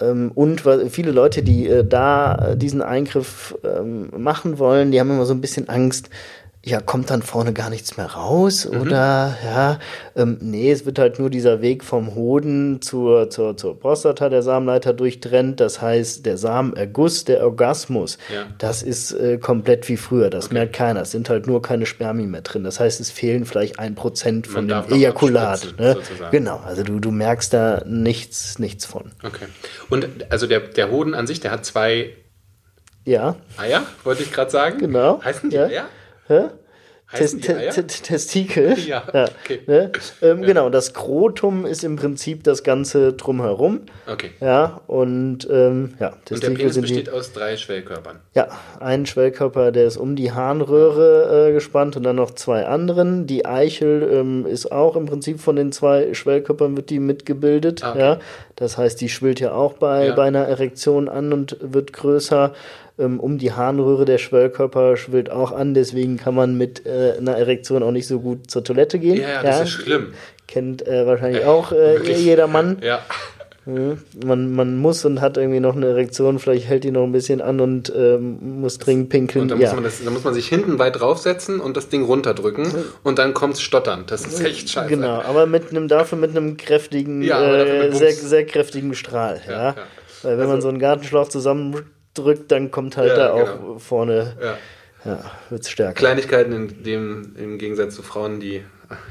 [0.00, 5.26] Ähm, und viele Leute, die äh, da diesen Eingriff ähm, machen wollen, die haben immer
[5.26, 6.10] so ein bisschen Angst,
[6.62, 8.66] ja, kommt dann vorne gar nichts mehr raus?
[8.66, 9.78] Oder ja,
[10.14, 14.42] ähm, nee, es wird halt nur dieser Weg vom Hoden zur, zur, zur Prostata der
[14.42, 15.58] Samenleiter durchtrennt.
[15.58, 18.44] Das heißt, der Samenerguss, der Orgasmus, Ja.
[18.58, 20.28] das ist äh, komplett wie früher.
[20.28, 21.00] Das merkt keiner.
[21.00, 22.62] Es sind halt nur keine Spermien mehr drin.
[22.62, 25.74] Das heißt, es fehlen vielleicht ein Prozent von Man dem Ejakulat.
[25.78, 25.94] Ne?
[25.94, 26.30] sozusagen.
[26.30, 29.12] Genau, also du, du merkst da nichts, nichts von.
[29.24, 29.46] Okay.
[29.88, 32.10] Und also der, der Hoden an sich, der hat zwei
[33.06, 34.78] Ja, Eier, wollte ich gerade sagen.
[34.78, 35.22] Genau.
[35.24, 35.64] Heißen die Ja.
[35.64, 35.84] Eier?
[36.30, 36.42] Hä?
[37.12, 38.76] Test, die te- te- Testikel.
[38.86, 39.02] Ja,
[39.42, 39.58] okay.
[39.66, 39.90] Ne?
[40.22, 43.80] Ähm, Genau, das Skrotum ist im Prinzip das Ganze drumherum.
[44.06, 44.30] Okay.
[44.40, 46.94] Ja, und ähm, ja, Und der Testikel Penis sind die.
[46.94, 48.20] besteht aus drei Schwellkörpern.
[48.36, 48.46] Ja,
[48.78, 53.26] ein Schwellkörper, der ist um die Harnröhre äh, gespannt und dann noch zwei anderen.
[53.26, 57.82] Die Eichel ähm, ist auch im Prinzip von den zwei Schwellkörpern wird die mitgebildet.
[57.82, 57.98] Ah, okay.
[57.98, 58.18] Ja,
[58.54, 60.14] das heißt, die schwillt ja auch bei, Ja.
[60.14, 62.52] bei einer Erektion an und wird größer.
[63.00, 67.36] Ähm, um die Harnröhre der Schwellkörper schwillt auch an, deswegen kann man mit äh, einer
[67.36, 69.20] Erektion auch nicht so gut zur Toilette gehen.
[69.20, 70.08] Ja, ja, das ist schlimm.
[70.46, 72.78] Kennt äh, wahrscheinlich auch äh, jeder Mann.
[72.90, 73.00] Ja.
[74.24, 77.42] Man, man muss und hat irgendwie noch eine Erektion, vielleicht hält die noch ein bisschen
[77.42, 79.42] an und ähm, muss dringend pinkeln.
[79.42, 79.68] Und dann, ja.
[79.68, 82.72] muss man das, dann muss man sich hinten weit draufsetzen und das Ding runterdrücken
[83.04, 84.04] und dann kommt's stottern.
[84.06, 84.88] Das ist echt scheiße.
[84.88, 89.40] Genau, aber mit einem dafür mit einem kräftigen, dafür äh, mit sehr, sehr kräftigen Strahl.
[89.48, 89.76] Ja.
[90.22, 91.28] Weil wenn man so einen Gartenschlauch
[92.14, 93.78] zusammendrückt, dann kommt halt Ja, da auch genau.
[93.78, 94.58] vorne, Ja.
[95.04, 95.18] ja,
[95.50, 95.94] wird's stärker.
[95.94, 98.62] Kleinigkeiten in dem, im Gegensatz zu Frauen, die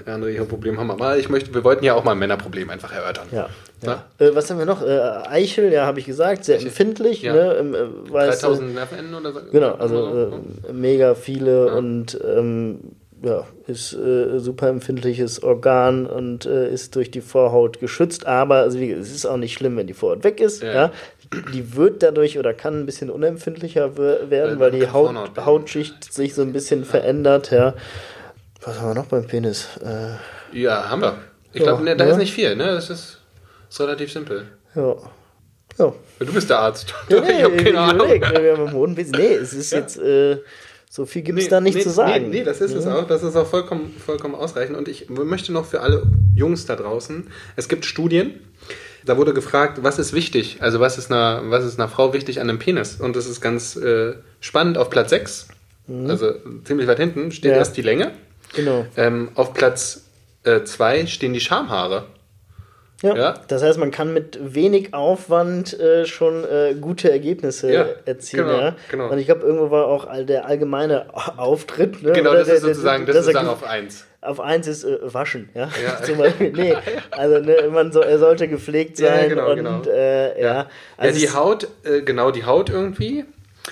[0.06, 0.92] andere ihre Probleme haben.
[0.92, 3.28] Aber ich möchte, wir wollten ja auch mal ein Männerproblem einfach erörtern.
[3.32, 3.50] Ja.
[3.82, 4.04] ja.
[4.20, 4.82] Äh, was haben wir noch?
[4.82, 6.68] Äh, Eichel, ja, habe ich gesagt, sehr Eichel.
[6.68, 7.22] empfindlich.
[7.22, 7.34] Ja.
[7.34, 7.90] Ne?
[8.08, 9.40] Äh, 3000 Nervenenden oder so?
[9.52, 10.34] Genau, also
[10.68, 11.74] äh, mega viele ja.
[11.74, 12.80] und ähm,
[13.22, 18.80] ja, ist äh, super empfindliches Organ und äh, ist durch die Vorhaut geschützt, aber also,
[18.80, 20.64] es ist auch nicht schlimm, wenn die Vorhaut weg ist.
[20.64, 20.74] Ja.
[20.74, 20.92] ja.
[21.54, 26.42] Die wird dadurch oder kann ein bisschen unempfindlicher werden, weil, die Haut, Hautschicht sich so
[26.42, 27.52] ein bisschen verändert.
[27.52, 27.76] Ja.
[28.64, 29.68] Was haben wir noch beim Penis?
[29.84, 31.18] Äh, ja, haben wir.
[31.54, 32.12] Ich glaube, ne, da ja.
[32.12, 32.66] ist nicht viel, ne?
[32.66, 33.20] Das ist,
[33.70, 34.46] ist relativ simpel.
[34.76, 34.96] Ja.
[35.78, 35.94] ja.
[36.20, 36.94] Du bist der Arzt.
[37.10, 38.10] Ja, nee, ich habe keine Ahnung.
[38.10, 39.80] Wir haben im Nee, es ist ja.
[39.80, 39.98] jetzt.
[39.98, 40.40] Äh,
[40.92, 42.30] so viel gibt es nee, da nicht nee, zu sagen.
[42.30, 42.80] Nee, nee das ist ja.
[42.80, 43.06] es auch.
[43.06, 44.76] Das ist auch vollkommen, vollkommen ausreichend.
[44.76, 46.04] Und ich möchte noch für alle
[46.36, 48.40] Jungs da draußen, es gibt Studien,
[49.06, 50.58] da wurde gefragt, was ist wichtig?
[50.60, 53.00] Also was ist einer, was ist einer Frau wichtig an einem Penis?
[53.00, 54.78] Und das ist ganz äh, spannend.
[54.78, 55.48] Auf Platz 6,
[55.88, 56.10] mhm.
[56.10, 56.34] also
[56.64, 57.58] ziemlich weit hinten, steht ja.
[57.58, 58.12] erst die Länge.
[58.56, 58.86] Genau.
[58.98, 60.04] Ähm, auf Platz
[60.44, 62.06] 2 äh, stehen die Schamhaare.
[63.02, 67.86] Ja, ja, Das heißt, man kann mit wenig Aufwand äh, schon äh, gute Ergebnisse ja,
[68.04, 68.48] erzielen.
[68.48, 68.76] Genau, ja?
[68.92, 69.10] genau.
[69.10, 71.06] Und ich glaube, irgendwo war auch der allgemeine
[71.38, 72.04] Auftritt.
[72.04, 72.12] Ne?
[72.12, 74.06] Genau, Oder das der, ist sozusagen, der, das ist sozusagen auf 1.
[74.22, 75.70] Auf 1 ist äh, waschen, ja.
[75.84, 76.02] ja.
[76.04, 76.52] Zum Beispiel.
[76.52, 76.76] Nee,
[77.12, 79.30] also ne, man so, er sollte gepflegt sein.
[79.30, 80.68] Genau, genau, und, äh, ja.
[80.98, 83.26] Also ja, die Haut, äh, genau, die Haut irgendwie.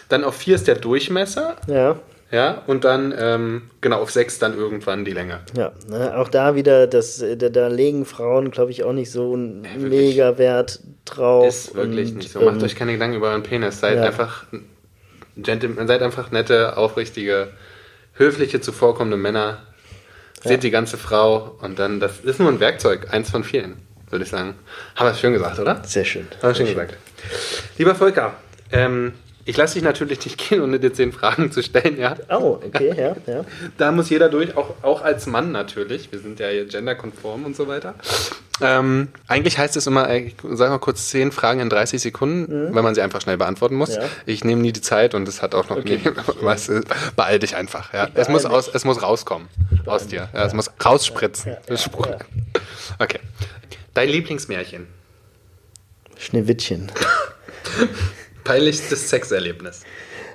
[0.09, 1.55] Dann auf 4 ist der Durchmesser.
[1.67, 1.99] Ja.
[2.29, 5.39] Ja, und dann, ähm, genau, auf sechs dann irgendwann die Länge.
[5.55, 9.33] Ja, ne, auch da wieder, das, da, da legen Frauen, glaube ich, auch nicht so
[9.33, 11.47] einen ja, mega Wert drauf.
[11.47, 12.41] Ist wirklich und, nicht so.
[12.41, 13.79] Macht ähm, euch keine Gedanken über euren Penis.
[13.79, 14.03] Seid ja.
[14.03, 14.43] einfach
[15.37, 17.49] Gentlemen, seid einfach nette, aufrichtige,
[18.13, 19.59] höfliche, zuvorkommende Männer.
[20.43, 20.57] Seht ja.
[20.57, 23.77] die ganze Frau und dann, das ist nur ein Werkzeug, eins von vielen,
[24.09, 24.55] würde ich sagen.
[24.95, 25.83] Haben wir es schön gesagt, oder?
[25.83, 26.27] Sehr schön.
[26.41, 26.95] Haben wir schön gesagt.
[27.77, 28.35] Lieber Volker,
[28.71, 29.13] ähm,
[29.47, 32.17] ich lasse dich natürlich nicht gehen, ohne dir zehn Fragen zu stellen, ja.
[32.29, 33.45] Oh, okay, ja, ja.
[33.77, 36.11] Da muss jeder durch, auch, auch als Mann natürlich.
[36.11, 37.95] Wir sind ja hier genderkonform und so weiter.
[38.59, 42.75] Ähm, eigentlich heißt es immer, ich sag mal kurz zehn Fragen in 30 Sekunden, mhm.
[42.75, 43.95] weil man sie einfach schnell beantworten muss.
[43.95, 44.03] Ja.
[44.25, 46.01] Ich nehme nie die Zeit und es hat auch noch okay.
[46.03, 46.69] nie, was,
[47.15, 47.93] beeil dich einfach.
[47.93, 48.09] Ja.
[48.15, 49.47] Es, muss aus, es muss rauskommen
[49.85, 50.27] aus dir.
[50.33, 51.55] Ja, es muss rausspritzen.
[52.99, 53.19] Okay.
[53.93, 54.87] Dein Lieblingsmärchen?
[56.17, 56.91] Schneewittchen.
[58.47, 59.83] Peinlichstes Sexerlebnis.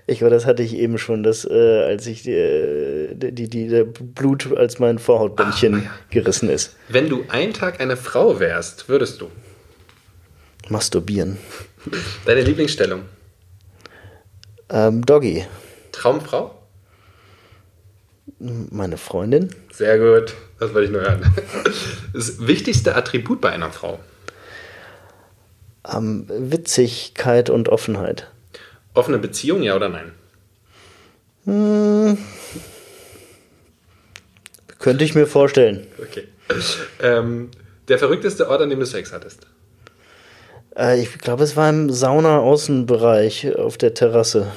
[0.07, 3.85] Ich glaube, das hatte ich eben schon, dass, äh, als ich äh, die, die, die,
[3.85, 5.91] Blut als mein Vorhautbändchen Ach, ja.
[6.11, 6.77] gerissen ist.
[6.89, 9.31] Wenn du einen Tag eine Frau wärst, würdest du?
[10.69, 11.39] Masturbieren.
[12.27, 13.03] Deine Lieblingsstellung?
[14.69, 15.45] Ähm, Doggy.
[15.93, 16.59] Traumfrau?
[18.39, 19.55] Meine Freundin.
[19.73, 21.33] Sehr gut, das wollte ich nur hören.
[22.13, 24.01] Das wichtigste Attribut bei einer Frau?
[25.91, 28.29] Ähm, Witzigkeit und Offenheit.
[28.95, 30.13] Offene Beziehung, ja oder nein?
[31.45, 32.19] Hm,
[34.83, 35.87] könnte ich mir vorstellen.
[36.03, 36.27] Okay.
[37.01, 37.51] Ähm,
[37.89, 39.47] der verrückteste Ort, an dem du Sex hattest?
[40.77, 44.51] Äh, ich glaube, es war im Sauna-Außenbereich auf der Terrasse.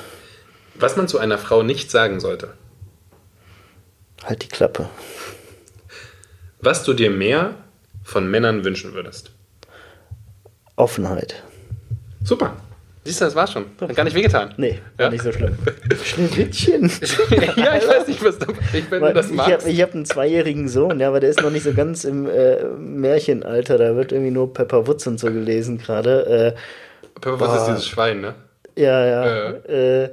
[0.73, 2.53] Was man zu einer Frau nicht sagen sollte?
[4.23, 4.89] Halt die Klappe.
[6.59, 7.55] Was du dir mehr
[8.03, 9.31] von Männern wünschen würdest?
[10.75, 11.43] Offenheit.
[12.23, 12.55] Super.
[13.05, 13.65] Siehst du, das war's schon.
[13.79, 14.55] Hat gar nicht wehgetan.
[14.57, 15.11] Nee, war ja?
[15.11, 15.55] nicht so schlimm.
[16.03, 16.83] Schneewittchen.
[17.55, 19.67] ja, ich weiß nicht, was du, ich, wenn du das magst.
[19.67, 22.27] Ich habe hab einen zweijährigen Sohn, ja, aber der ist noch nicht so ganz im
[22.27, 23.77] äh, Märchenalter.
[23.77, 26.55] Da wird irgendwie nur Pepper Woods und so gelesen gerade.
[26.55, 28.33] Äh, Pepper Woods ist dieses Schwein, ne?
[28.75, 29.51] Ja, ja.
[29.51, 30.09] Äh,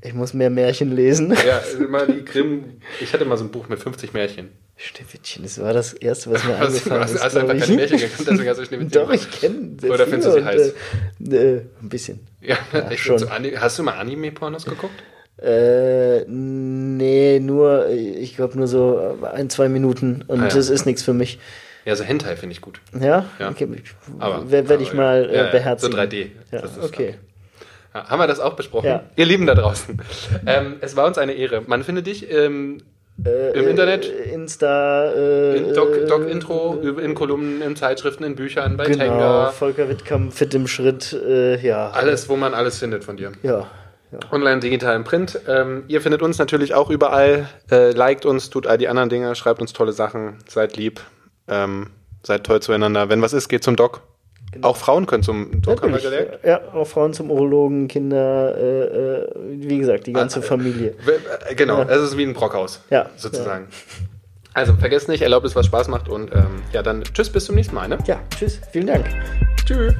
[0.00, 1.36] ich muss mehr Märchen lesen.
[1.46, 2.80] Ja, immer die Grimm.
[3.00, 4.48] Ich hatte mal so ein Buch mit 50 Märchen.
[4.82, 7.22] Schneewittchen, das war das Erste, was mir eingefallen ist.
[7.22, 10.28] Hast du einfach keine Märchen gekannt, deswegen hast du Schneewittchen Doch, ich kenne Oder findest
[10.28, 10.74] du sie heiß?
[11.28, 12.20] Äh, äh, ein bisschen.
[12.40, 13.18] Ja, ja schon.
[13.18, 14.94] So hast du mal Anime-Pornos geguckt?
[15.42, 20.54] Äh, nee, nur, ich glaube nur so ein, zwei Minuten und ah, ja.
[20.54, 21.38] das ist nichts für mich.
[21.84, 22.80] Ja, so Hentai finde ich gut.
[22.98, 23.26] Ja?
[23.38, 23.50] ja.
[23.50, 23.68] Okay.
[24.18, 25.92] Werde ich mal äh, ja, beherzigen.
[25.92, 26.26] So 3D.
[26.52, 27.16] Ja, okay.
[27.94, 28.86] Ja, haben wir das auch besprochen?
[28.86, 29.04] Ja.
[29.16, 30.00] Ihr Lieben da draußen.
[30.46, 31.62] ähm, es war uns eine Ehre.
[31.66, 32.82] Man findet dich ähm,
[33.24, 34.06] äh, Im Internet?
[34.06, 35.12] Äh, Insta.
[35.12, 39.50] Äh, in Doc, Doc Intro, in Kolumnen, in Zeitschriften, in Büchern, bei genau, Tenga.
[39.50, 41.90] Volker Wittkamp, Fit im Schritt, äh, ja.
[41.90, 43.32] Alles, wo man alles findet von dir.
[43.42, 43.68] Ja.
[44.12, 44.18] ja.
[44.30, 45.40] Online, digital, im Print.
[45.48, 47.48] Ähm, ihr findet uns natürlich auch überall.
[47.70, 51.00] Äh, liked uns, tut all die anderen Dinge, schreibt uns tolle Sachen, seid lieb,
[51.48, 51.88] ähm,
[52.22, 53.08] seid toll zueinander.
[53.08, 54.02] Wenn was ist, geht zum Doc.
[54.52, 54.68] Genau.
[54.68, 56.40] Auch Frauen können zum gelernt?
[56.44, 60.94] Ja, auch Frauen zum Urologen, Kinder, äh, äh, wie gesagt, die ganze ah, Familie.
[61.48, 61.88] Äh, genau, ja.
[61.88, 63.10] es ist wie ein Brockhaus, ja.
[63.16, 63.68] sozusagen.
[63.70, 64.06] Ja.
[64.52, 67.54] Also vergesst nicht, erlaubt es, was Spaß macht und ähm, ja, dann tschüss, bis zum
[67.54, 67.86] nächsten Mal.
[67.86, 67.98] Ne?
[68.06, 69.06] Ja, tschüss, vielen Dank.
[69.64, 69.94] Tschüss.